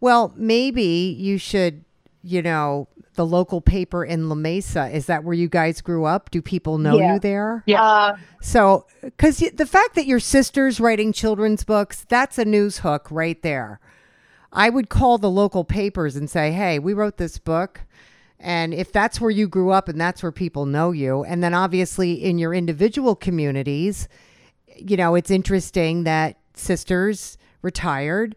[0.00, 1.84] Well, maybe you should,
[2.26, 4.88] you know, the local paper in La Mesa.
[4.88, 6.30] Is that where you guys grew up?
[6.30, 7.14] Do people know Yeah.
[7.14, 7.62] you there?
[7.66, 7.82] Yeah.
[7.82, 13.08] Uh, So, because the fact that your sister's writing children's books, that's a news hook
[13.10, 13.78] right there.
[14.52, 17.82] I would call the local papers and say, hey, we wrote this book.
[18.40, 21.54] And if that's where you grew up and that's where people know you, and then
[21.54, 24.08] obviously in your individual communities,
[24.76, 28.36] you know, it's interesting that sisters retired,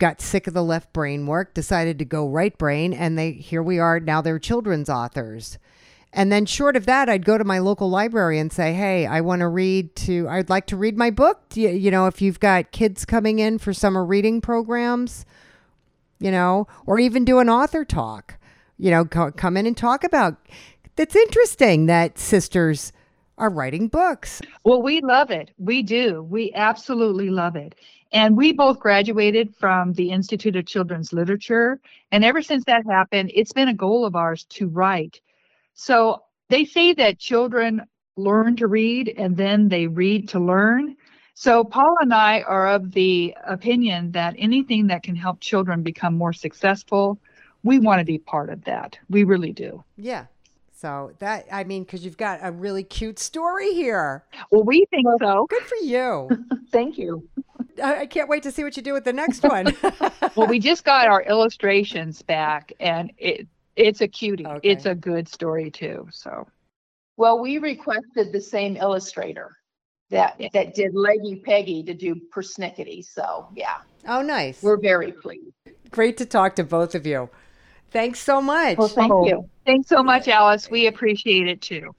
[0.00, 3.62] got sick of the left brain work, decided to go right brain, and they here
[3.62, 5.58] we are now they're children's authors.
[6.12, 9.20] And then short of that, I'd go to my local library and say, "Hey, I
[9.20, 11.40] want to read to I'd like to read my book.
[11.54, 15.24] You, you know, if you've got kids coming in for summer reading programs,
[16.18, 18.38] you know, or even do an author talk.
[18.76, 20.36] You know, co- come in and talk about
[20.96, 22.92] It's interesting that sisters
[23.38, 24.42] are writing books.
[24.64, 25.50] Well, we love it.
[25.58, 26.22] We do.
[26.22, 27.74] We absolutely love it.
[28.12, 31.80] And we both graduated from the Institute of Children's Literature.
[32.10, 35.20] And ever since that happened, it's been a goal of ours to write.
[35.74, 37.82] So they say that children
[38.16, 40.96] learn to read and then they read to learn.
[41.34, 46.14] So, Paul and I are of the opinion that anything that can help children become
[46.14, 47.18] more successful,
[47.62, 48.98] we want to be part of that.
[49.08, 49.82] We really do.
[49.96, 50.26] Yeah.
[50.74, 54.24] So that I mean, because you've got a really cute story here.
[54.50, 55.46] Well, we think so.
[55.48, 56.28] Good for you.
[56.72, 57.28] Thank you.
[57.82, 59.74] I, I can't wait to see what you do with the next one.
[60.36, 64.46] well, we just got our illustrations back, and it it's a cutie.
[64.46, 64.68] Okay.
[64.68, 66.08] It's a good story too.
[66.10, 66.46] So
[67.16, 69.56] Well, we requested the same illustrator
[70.10, 73.04] that, that did Leggy Peggy to do Persnickety.
[73.04, 73.78] So yeah,
[74.08, 74.62] oh, nice.
[74.62, 75.54] we're very pleased.
[75.90, 77.30] Great to talk to both of you.
[77.90, 78.78] Thanks so much.
[78.78, 79.26] Well, thank Oh.
[79.26, 79.48] you.
[79.66, 80.70] thanks so much, Alice.
[80.70, 81.94] We appreciate it too.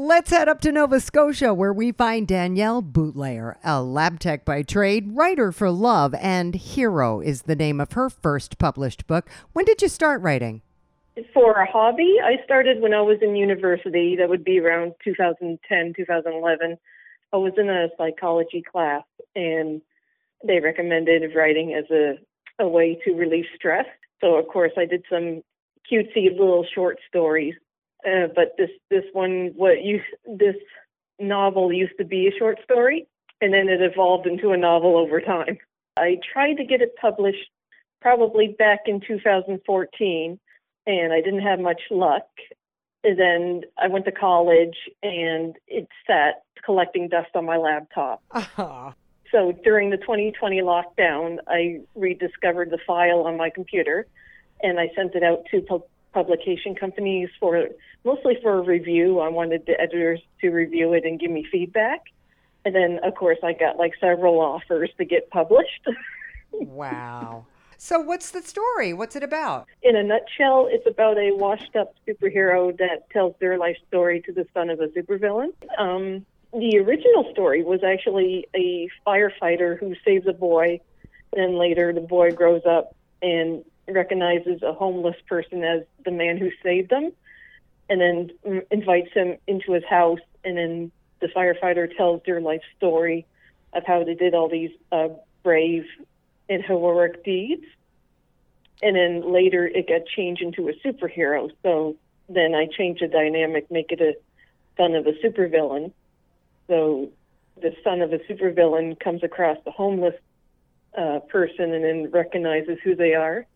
[0.00, 4.62] Let's head up to Nova Scotia where we find Danielle Bootlayer, a lab tech by
[4.62, 9.28] trade, writer for love, and Hero is the name of her first published book.
[9.54, 10.62] When did you start writing?
[11.34, 14.14] for a hobby, I started when I was in university.
[14.14, 16.78] That would be around 2010, 2011.
[17.32, 19.02] I was in a psychology class,
[19.34, 19.82] and
[20.46, 22.20] they recommended writing as a,
[22.62, 23.86] a way to relieve stress.
[24.20, 25.42] So, of course, I did some
[25.90, 27.54] cutesy little short stories.
[28.06, 30.56] Uh, but this this one, what you this
[31.18, 33.06] novel used to be a short story,
[33.40, 35.58] and then it evolved into a novel over time.
[35.96, 37.50] I tried to get it published
[38.00, 40.38] probably back in 2014
[40.86, 42.26] and I didn't have much luck.
[43.04, 48.22] And then I went to college and it sat collecting dust on my laptop.
[48.32, 48.94] Oh,
[49.30, 54.06] So during the 2020 lockdown, I rediscovered the file on my computer
[54.62, 55.60] and I sent it out to
[56.18, 57.68] publication companies for
[58.04, 59.20] mostly for a review.
[59.20, 62.00] I wanted the editors to review it and give me feedback.
[62.64, 65.86] And then, of course, I got like several offers to get published.
[66.52, 67.46] wow.
[67.76, 68.92] So, what's the story?
[68.92, 69.68] What's it about?
[69.82, 74.32] in a nutshell, it's about a washed up superhero that tells their life story to
[74.32, 75.52] the son of a supervillain.
[75.78, 80.80] Um, the original story was actually a firefighter who saves a boy,
[81.36, 86.50] and later the boy grows up and recognizes a homeless person as the man who
[86.62, 87.12] saved them
[87.90, 93.26] and then invites him into his house, and then the firefighter tells their life story
[93.72, 95.08] of how they did all these uh,
[95.42, 95.86] brave
[96.50, 97.64] and heroic deeds
[98.82, 101.50] and then later it got changed into a superhero.
[101.62, 101.96] So
[102.28, 104.14] then I changed the dynamic, make it a
[104.76, 105.92] son of a supervillain.
[106.68, 107.10] So
[107.60, 110.14] the son of a supervillain comes across the homeless
[110.96, 113.46] uh, person and then recognizes who they are,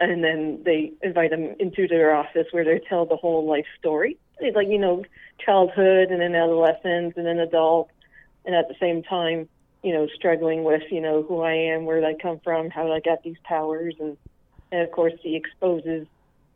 [0.00, 4.18] and then they invite them into their office where they tell the whole life story,
[4.38, 5.04] It's like you know,
[5.44, 7.90] childhood and then adolescence and then adult,
[8.44, 9.48] and at the same time,
[9.82, 13.00] you know, struggling with you know who I am, where I come from, how I
[13.00, 14.16] got these powers, and
[14.72, 16.06] and of course he exposes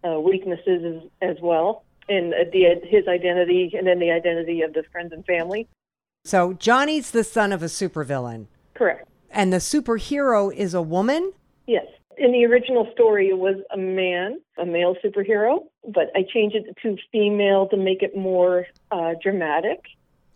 [0.06, 4.72] uh, weaknesses as, as well, and uh, the, his identity, and then the identity of
[4.72, 5.68] the friends and family.
[6.24, 9.06] So, Johnny's the son of a supervillain, Correct.
[9.30, 11.32] and the superhero is a woman?
[11.66, 11.86] Yes.
[12.16, 16.76] In the original story, it was a man, a male superhero, but I changed it
[16.82, 19.82] to female to make it more uh, dramatic.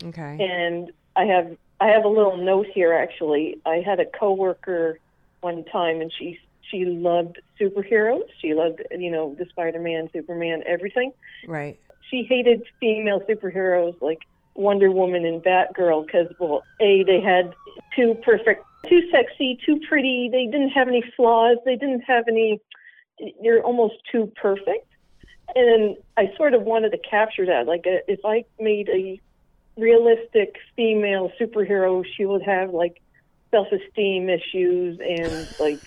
[0.04, 0.38] Okay.
[0.40, 2.92] And I have I have a little note here.
[2.92, 4.98] Actually, I had a coworker
[5.40, 6.38] one time, and she
[6.70, 8.26] she loved superheroes.
[8.40, 11.12] She loved you know the Spider Man, Superman, everything.
[11.46, 11.78] Right.
[12.10, 14.20] she hated female superheroes like
[14.58, 17.54] Wonder Woman and Batgirl because, well, A, they had
[17.94, 20.28] too perfect, too sexy, too pretty.
[20.30, 21.58] They didn't have any flaws.
[21.64, 22.60] They didn't have any,
[23.40, 24.86] they're almost too perfect.
[25.54, 27.66] And I sort of wanted to capture that.
[27.66, 29.20] Like, uh, if I made a
[29.78, 33.00] realistic female superhero, she would have like
[33.52, 35.80] self-esteem issues and like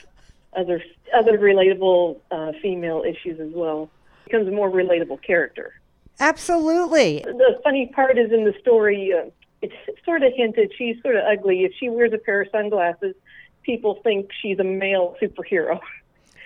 [0.58, 0.82] other
[1.16, 3.90] other relatable uh, female issues as well.
[4.26, 5.74] Becomes a more relatable character.
[6.20, 7.20] Absolutely.
[7.26, 9.30] The funny part is in the story, uh,
[9.62, 9.74] it's
[10.06, 11.64] sort of hinted she's sort of ugly.
[11.64, 13.16] If she wears a pair of sunglasses,
[13.64, 15.80] people think she's a male superhero.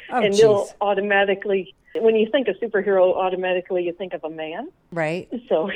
[0.09, 4.69] Oh, and they'll automatically, when you think of superhero, automatically you think of a man.
[4.91, 5.29] Right.
[5.49, 5.71] So,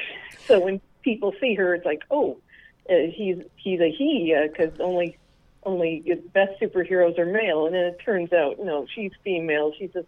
[0.48, 2.38] so when people see her, it's like, oh,
[2.90, 5.18] uh, he's he's a he because only
[5.64, 7.66] only the best superheroes are male.
[7.66, 9.74] And then it turns out, no, she's female.
[9.78, 10.08] She's just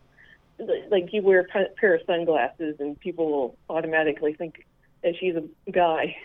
[0.90, 4.66] like you wear a pair of sunglasses, and people will automatically think
[5.04, 6.16] that she's a guy.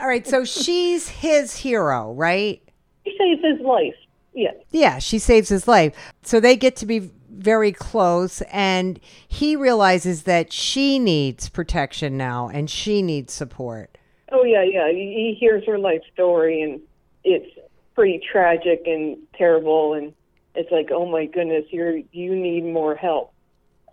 [0.00, 0.26] All right.
[0.26, 2.62] So, she's his hero, right?
[3.04, 3.94] He saves his life.
[4.34, 4.56] Yes.
[4.70, 5.94] Yeah, she saves his life.
[6.22, 12.48] So they get to be very close, and he realizes that she needs protection now
[12.48, 13.96] and she needs support.
[14.32, 14.90] Oh yeah, yeah.
[14.90, 16.80] He he hears her life story, and
[17.22, 17.46] it's
[17.94, 19.94] pretty tragic and terrible.
[19.94, 20.12] And
[20.54, 23.33] it's like, oh my goodness, you're you need more help.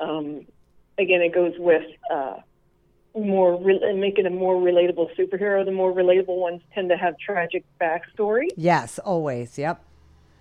[0.02, 0.46] Um,
[0.98, 2.38] again, it goes with uh,
[3.16, 5.64] more re- it a more relatable superhero.
[5.64, 8.48] The more relatable ones tend to have tragic backstory.
[8.58, 9.58] Yes, always.
[9.58, 9.84] Yep.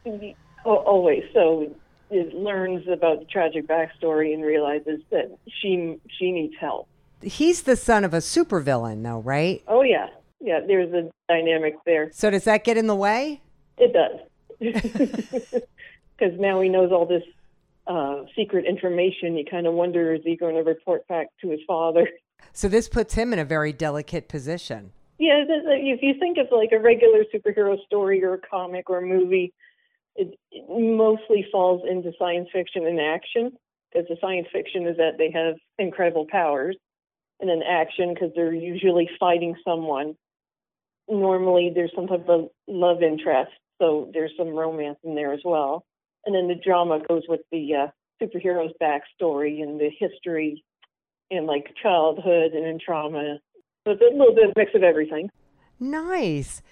[0.06, 0.34] Al-
[0.64, 1.24] Always.
[1.32, 1.74] So
[2.10, 6.88] it learns about the tragic backstory and realizes that she she needs help.
[7.22, 9.62] He's the son of a supervillain, though, right?
[9.68, 10.08] Oh yeah,
[10.40, 10.60] yeah.
[10.66, 12.10] There's a dynamic there.
[12.12, 13.42] So does that get in the way?
[13.78, 14.20] It does.
[16.20, 17.22] Because now he knows all this
[17.90, 19.36] uh, secret information.
[19.36, 22.08] You kind of wonder is he going to report back to his father?
[22.54, 24.92] So this puts him in a very delicate position.
[25.18, 29.06] Yeah, if you think of like a regular superhero story or a comic or a
[29.06, 29.52] movie,
[30.16, 33.52] it, it mostly falls into science fiction and action.
[33.92, 36.76] Because the science fiction is that they have incredible powers,
[37.40, 40.14] and then action because they're usually fighting someone.
[41.08, 45.84] Normally, there's some type of love interest, so there's some romance in there as well.
[46.26, 47.86] And then the drama goes with the uh,
[48.22, 50.62] superhero's backstory and the history
[51.30, 53.38] and like childhood and in trauma.
[53.84, 55.30] So it's a little bit of mix of everything.
[55.78, 56.62] Nice.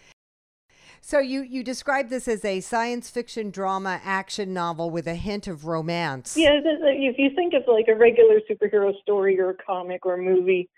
[1.01, 5.46] So you you describe this as a science fiction drama action novel with a hint
[5.46, 6.36] of romance.
[6.36, 10.22] Yeah, if you think of like a regular superhero story or a comic or a
[10.22, 10.68] movie,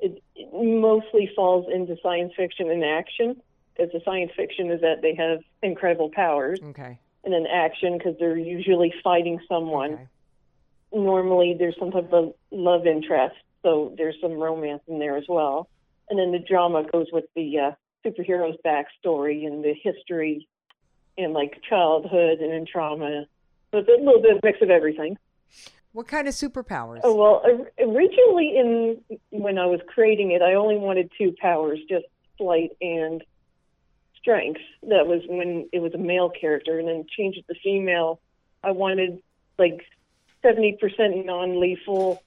[0.00, 3.36] it, it mostly falls into science fiction and action.
[3.76, 6.98] Because the science fiction is that they have incredible powers, Okay.
[7.26, 9.92] And an action because they're usually fighting someone.
[9.94, 10.08] Okay.
[10.92, 15.68] Normally, there's some type of love interest, so there's some romance in there as well.
[16.08, 17.70] And then the drama goes with the uh,
[18.06, 20.48] superhero's backstory and the history
[21.18, 23.26] and like childhood and in trauma.
[23.72, 25.18] So it's a little bit of mix of everything.
[25.92, 27.00] What kind of superpowers?
[27.02, 27.42] Oh well,
[27.80, 29.00] originally in
[29.30, 32.04] when I was creating it, I only wanted two powers, just
[32.38, 33.24] flight and
[34.26, 34.60] strength.
[34.82, 38.20] That was when it was a male character, and then changed it to female.
[38.64, 39.22] I wanted
[39.58, 39.86] like
[40.42, 42.22] seventy percent non-lethal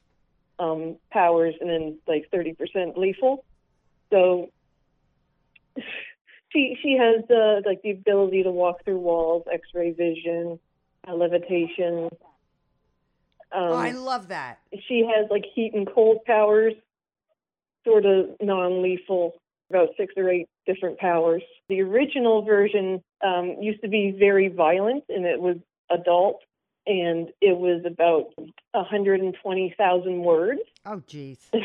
[0.60, 3.44] um, powers, and then like thirty percent lethal.
[4.12, 4.50] So
[6.52, 10.58] she she has uh, like the ability to walk through walls, X-ray vision,
[11.08, 12.10] uh, levitation.
[13.52, 14.60] Um, oh, I love that.
[14.88, 16.74] she has like heat and cold powers,
[17.84, 19.34] sort of non-lethal,
[19.70, 21.44] about six or eight different powers.
[21.68, 25.58] The original version um, used to be very violent, and it was
[25.90, 26.42] adult,
[26.88, 28.34] and it was about
[28.72, 31.38] 120,000 words, Oh, geez.
[31.54, 31.62] and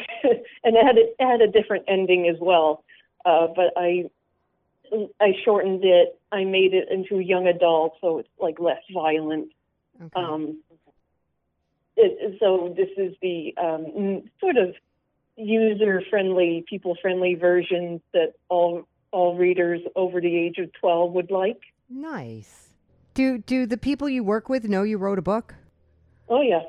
[0.77, 2.85] it had a, it had a different ending as well.
[3.25, 4.11] Uh, but I
[5.21, 6.19] I shortened it.
[6.31, 9.49] I made it into young adult, so it's like less violent.
[10.01, 10.11] Okay.
[10.15, 10.59] Um,
[11.97, 14.75] it, so this is the um, sort of
[15.37, 21.61] user-friendly, people-friendly versions that all all readers over the age of 12 would like.
[21.89, 22.61] nice.
[23.15, 25.55] Do do the people you work with know you wrote a book?
[26.29, 26.63] Oh yeah.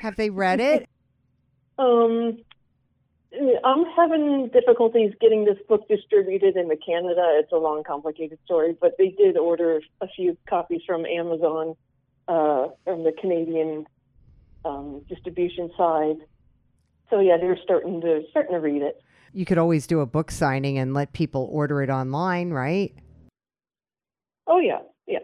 [0.00, 0.88] Have they read it?
[1.78, 2.38] Um,
[3.64, 7.24] I'm having difficulties getting this book distributed into Canada.
[7.40, 11.74] It's a long, complicated story, but they did order a few copies from Amazon
[12.28, 13.86] uh, from the Canadian
[14.64, 16.16] um, distribution side.
[17.12, 19.02] So yeah, they're starting to starting to read it.
[19.34, 22.94] You could always do a book signing and let people order it online, right?
[24.46, 25.18] Oh yeah, yeah.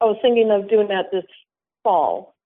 [0.00, 1.24] I was thinking of doing that this
[1.82, 2.36] fall.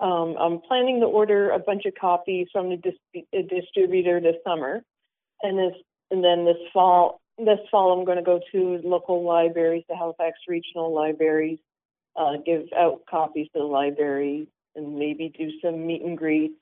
[0.00, 4.36] Um, I'm planning to order a bunch of copies from the dis- a distributor this
[4.46, 4.82] summer,
[5.42, 5.74] and this
[6.12, 7.20] and then this fall.
[7.38, 11.58] This fall, I'm going to go to local libraries, the Halifax Regional Libraries,
[12.14, 16.54] uh, give out copies to the library, and maybe do some meet and greets.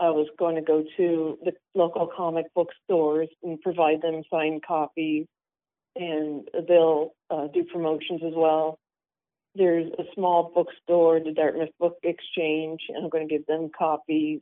[0.00, 4.64] I was going to go to the local comic book stores and provide them signed
[4.66, 5.26] copies,
[5.94, 8.78] and they'll uh, do promotions as well
[9.54, 14.40] there's a small bookstore, the Dartmouth Book Exchange, and I'm going to give them copies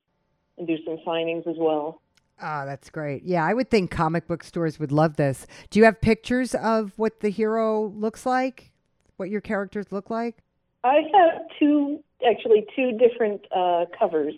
[0.57, 2.03] and do some signings as well.
[2.41, 3.25] Oh, that's great.
[3.25, 5.47] Yeah, I would think comic book stores would love this.
[5.71, 8.71] Do you have pictures of what the hero looks like?
[9.17, 10.37] What your characters look like?
[10.85, 14.35] I have two, actually, two different uh, covers.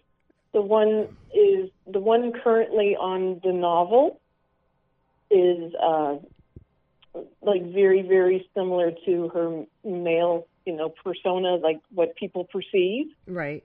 [0.52, 4.20] The one is the one currently on the novel
[5.30, 6.16] is uh,
[7.42, 13.06] like very, very similar to her male, you know, persona, like what people perceive.
[13.26, 13.62] Right.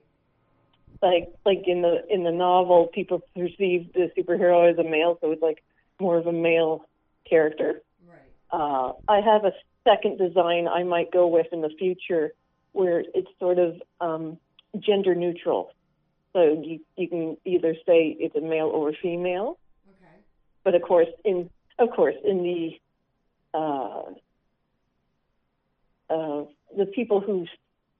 [1.02, 5.30] like like in the in the novel people perceive the superhero as a male so
[5.32, 5.62] it's like
[6.00, 6.86] more of a male
[7.28, 8.18] character Right.
[8.50, 9.52] uh, i have a
[9.84, 12.32] second design i might go with in the future
[12.72, 13.70] where it's sort of
[14.00, 14.38] um,
[14.80, 15.70] gender neutral
[16.36, 19.58] so you, you can either say it's a male or a female
[19.88, 20.16] Okay.
[20.64, 24.02] but of course in of course in the uh,
[26.10, 26.44] uh,
[26.76, 27.46] the people who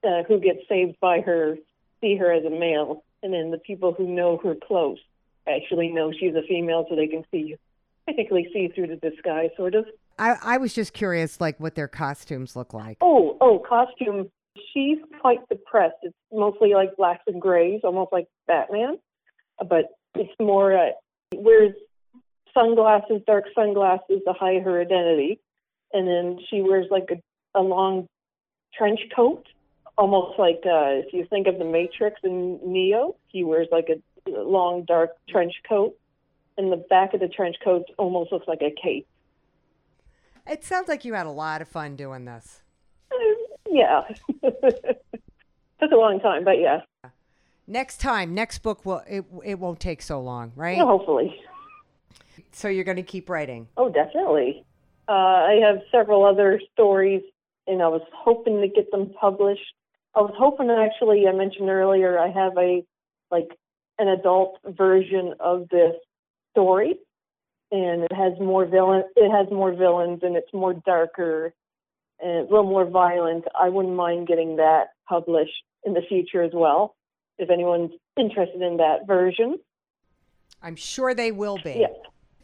[0.03, 1.57] uh, who get saved by her
[2.01, 4.99] see her as a male, and then the people who know her close
[5.47, 7.55] actually know she's a female, so they can see,
[8.07, 9.85] technically see through the disguise, sort of.
[10.19, 12.97] I, I was just curious, like what their costumes look like.
[13.01, 14.29] Oh, oh, costume.
[14.73, 15.95] She's quite depressed.
[16.03, 18.97] It's mostly like blacks and grays, almost like Batman,
[19.59, 19.85] but
[20.15, 20.91] it's more uh,
[21.33, 21.73] wears
[22.53, 25.39] sunglasses, dark sunglasses to hide her identity,
[25.93, 28.07] and then she wears like a, a long
[28.77, 29.45] trench coat,
[29.97, 34.29] almost like uh, if you think of the Matrix and Neo, he wears like a
[34.29, 35.97] long dark trench coat,
[36.57, 39.07] and the back of the trench coat almost looks like a cape.
[40.49, 42.61] It sounds like you had a lot of fun doing this.
[43.69, 44.03] Yeah.
[45.79, 46.81] Took a long time, but yeah.
[47.67, 50.77] Next time, next book will it it won't take so long, right?
[50.77, 51.35] Yeah, hopefully.
[52.51, 53.67] So you're going to keep writing.
[53.77, 54.63] Oh, definitely.
[55.07, 57.21] Uh, I have several other stories,
[57.67, 59.73] and I was hoping to get them published.
[60.15, 62.83] I was hoping to actually, I mentioned earlier, I have a
[63.29, 63.49] like
[63.99, 65.95] an adult version of this
[66.51, 66.95] story,
[67.71, 69.03] and it has more villain.
[69.15, 71.53] It has more villains, and it's more darker
[72.23, 73.45] a little more violent.
[73.59, 76.95] I wouldn't mind getting that published in the future as well,
[77.37, 79.57] if anyone's interested in that version.
[80.61, 81.77] I'm sure they will be.
[81.79, 81.91] Yes.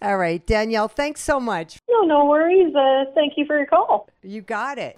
[0.02, 1.78] All right, Danielle, thanks so much.
[1.90, 2.76] No, no worries.
[2.76, 4.10] Uh, thank you for your call.
[4.22, 4.98] You got it.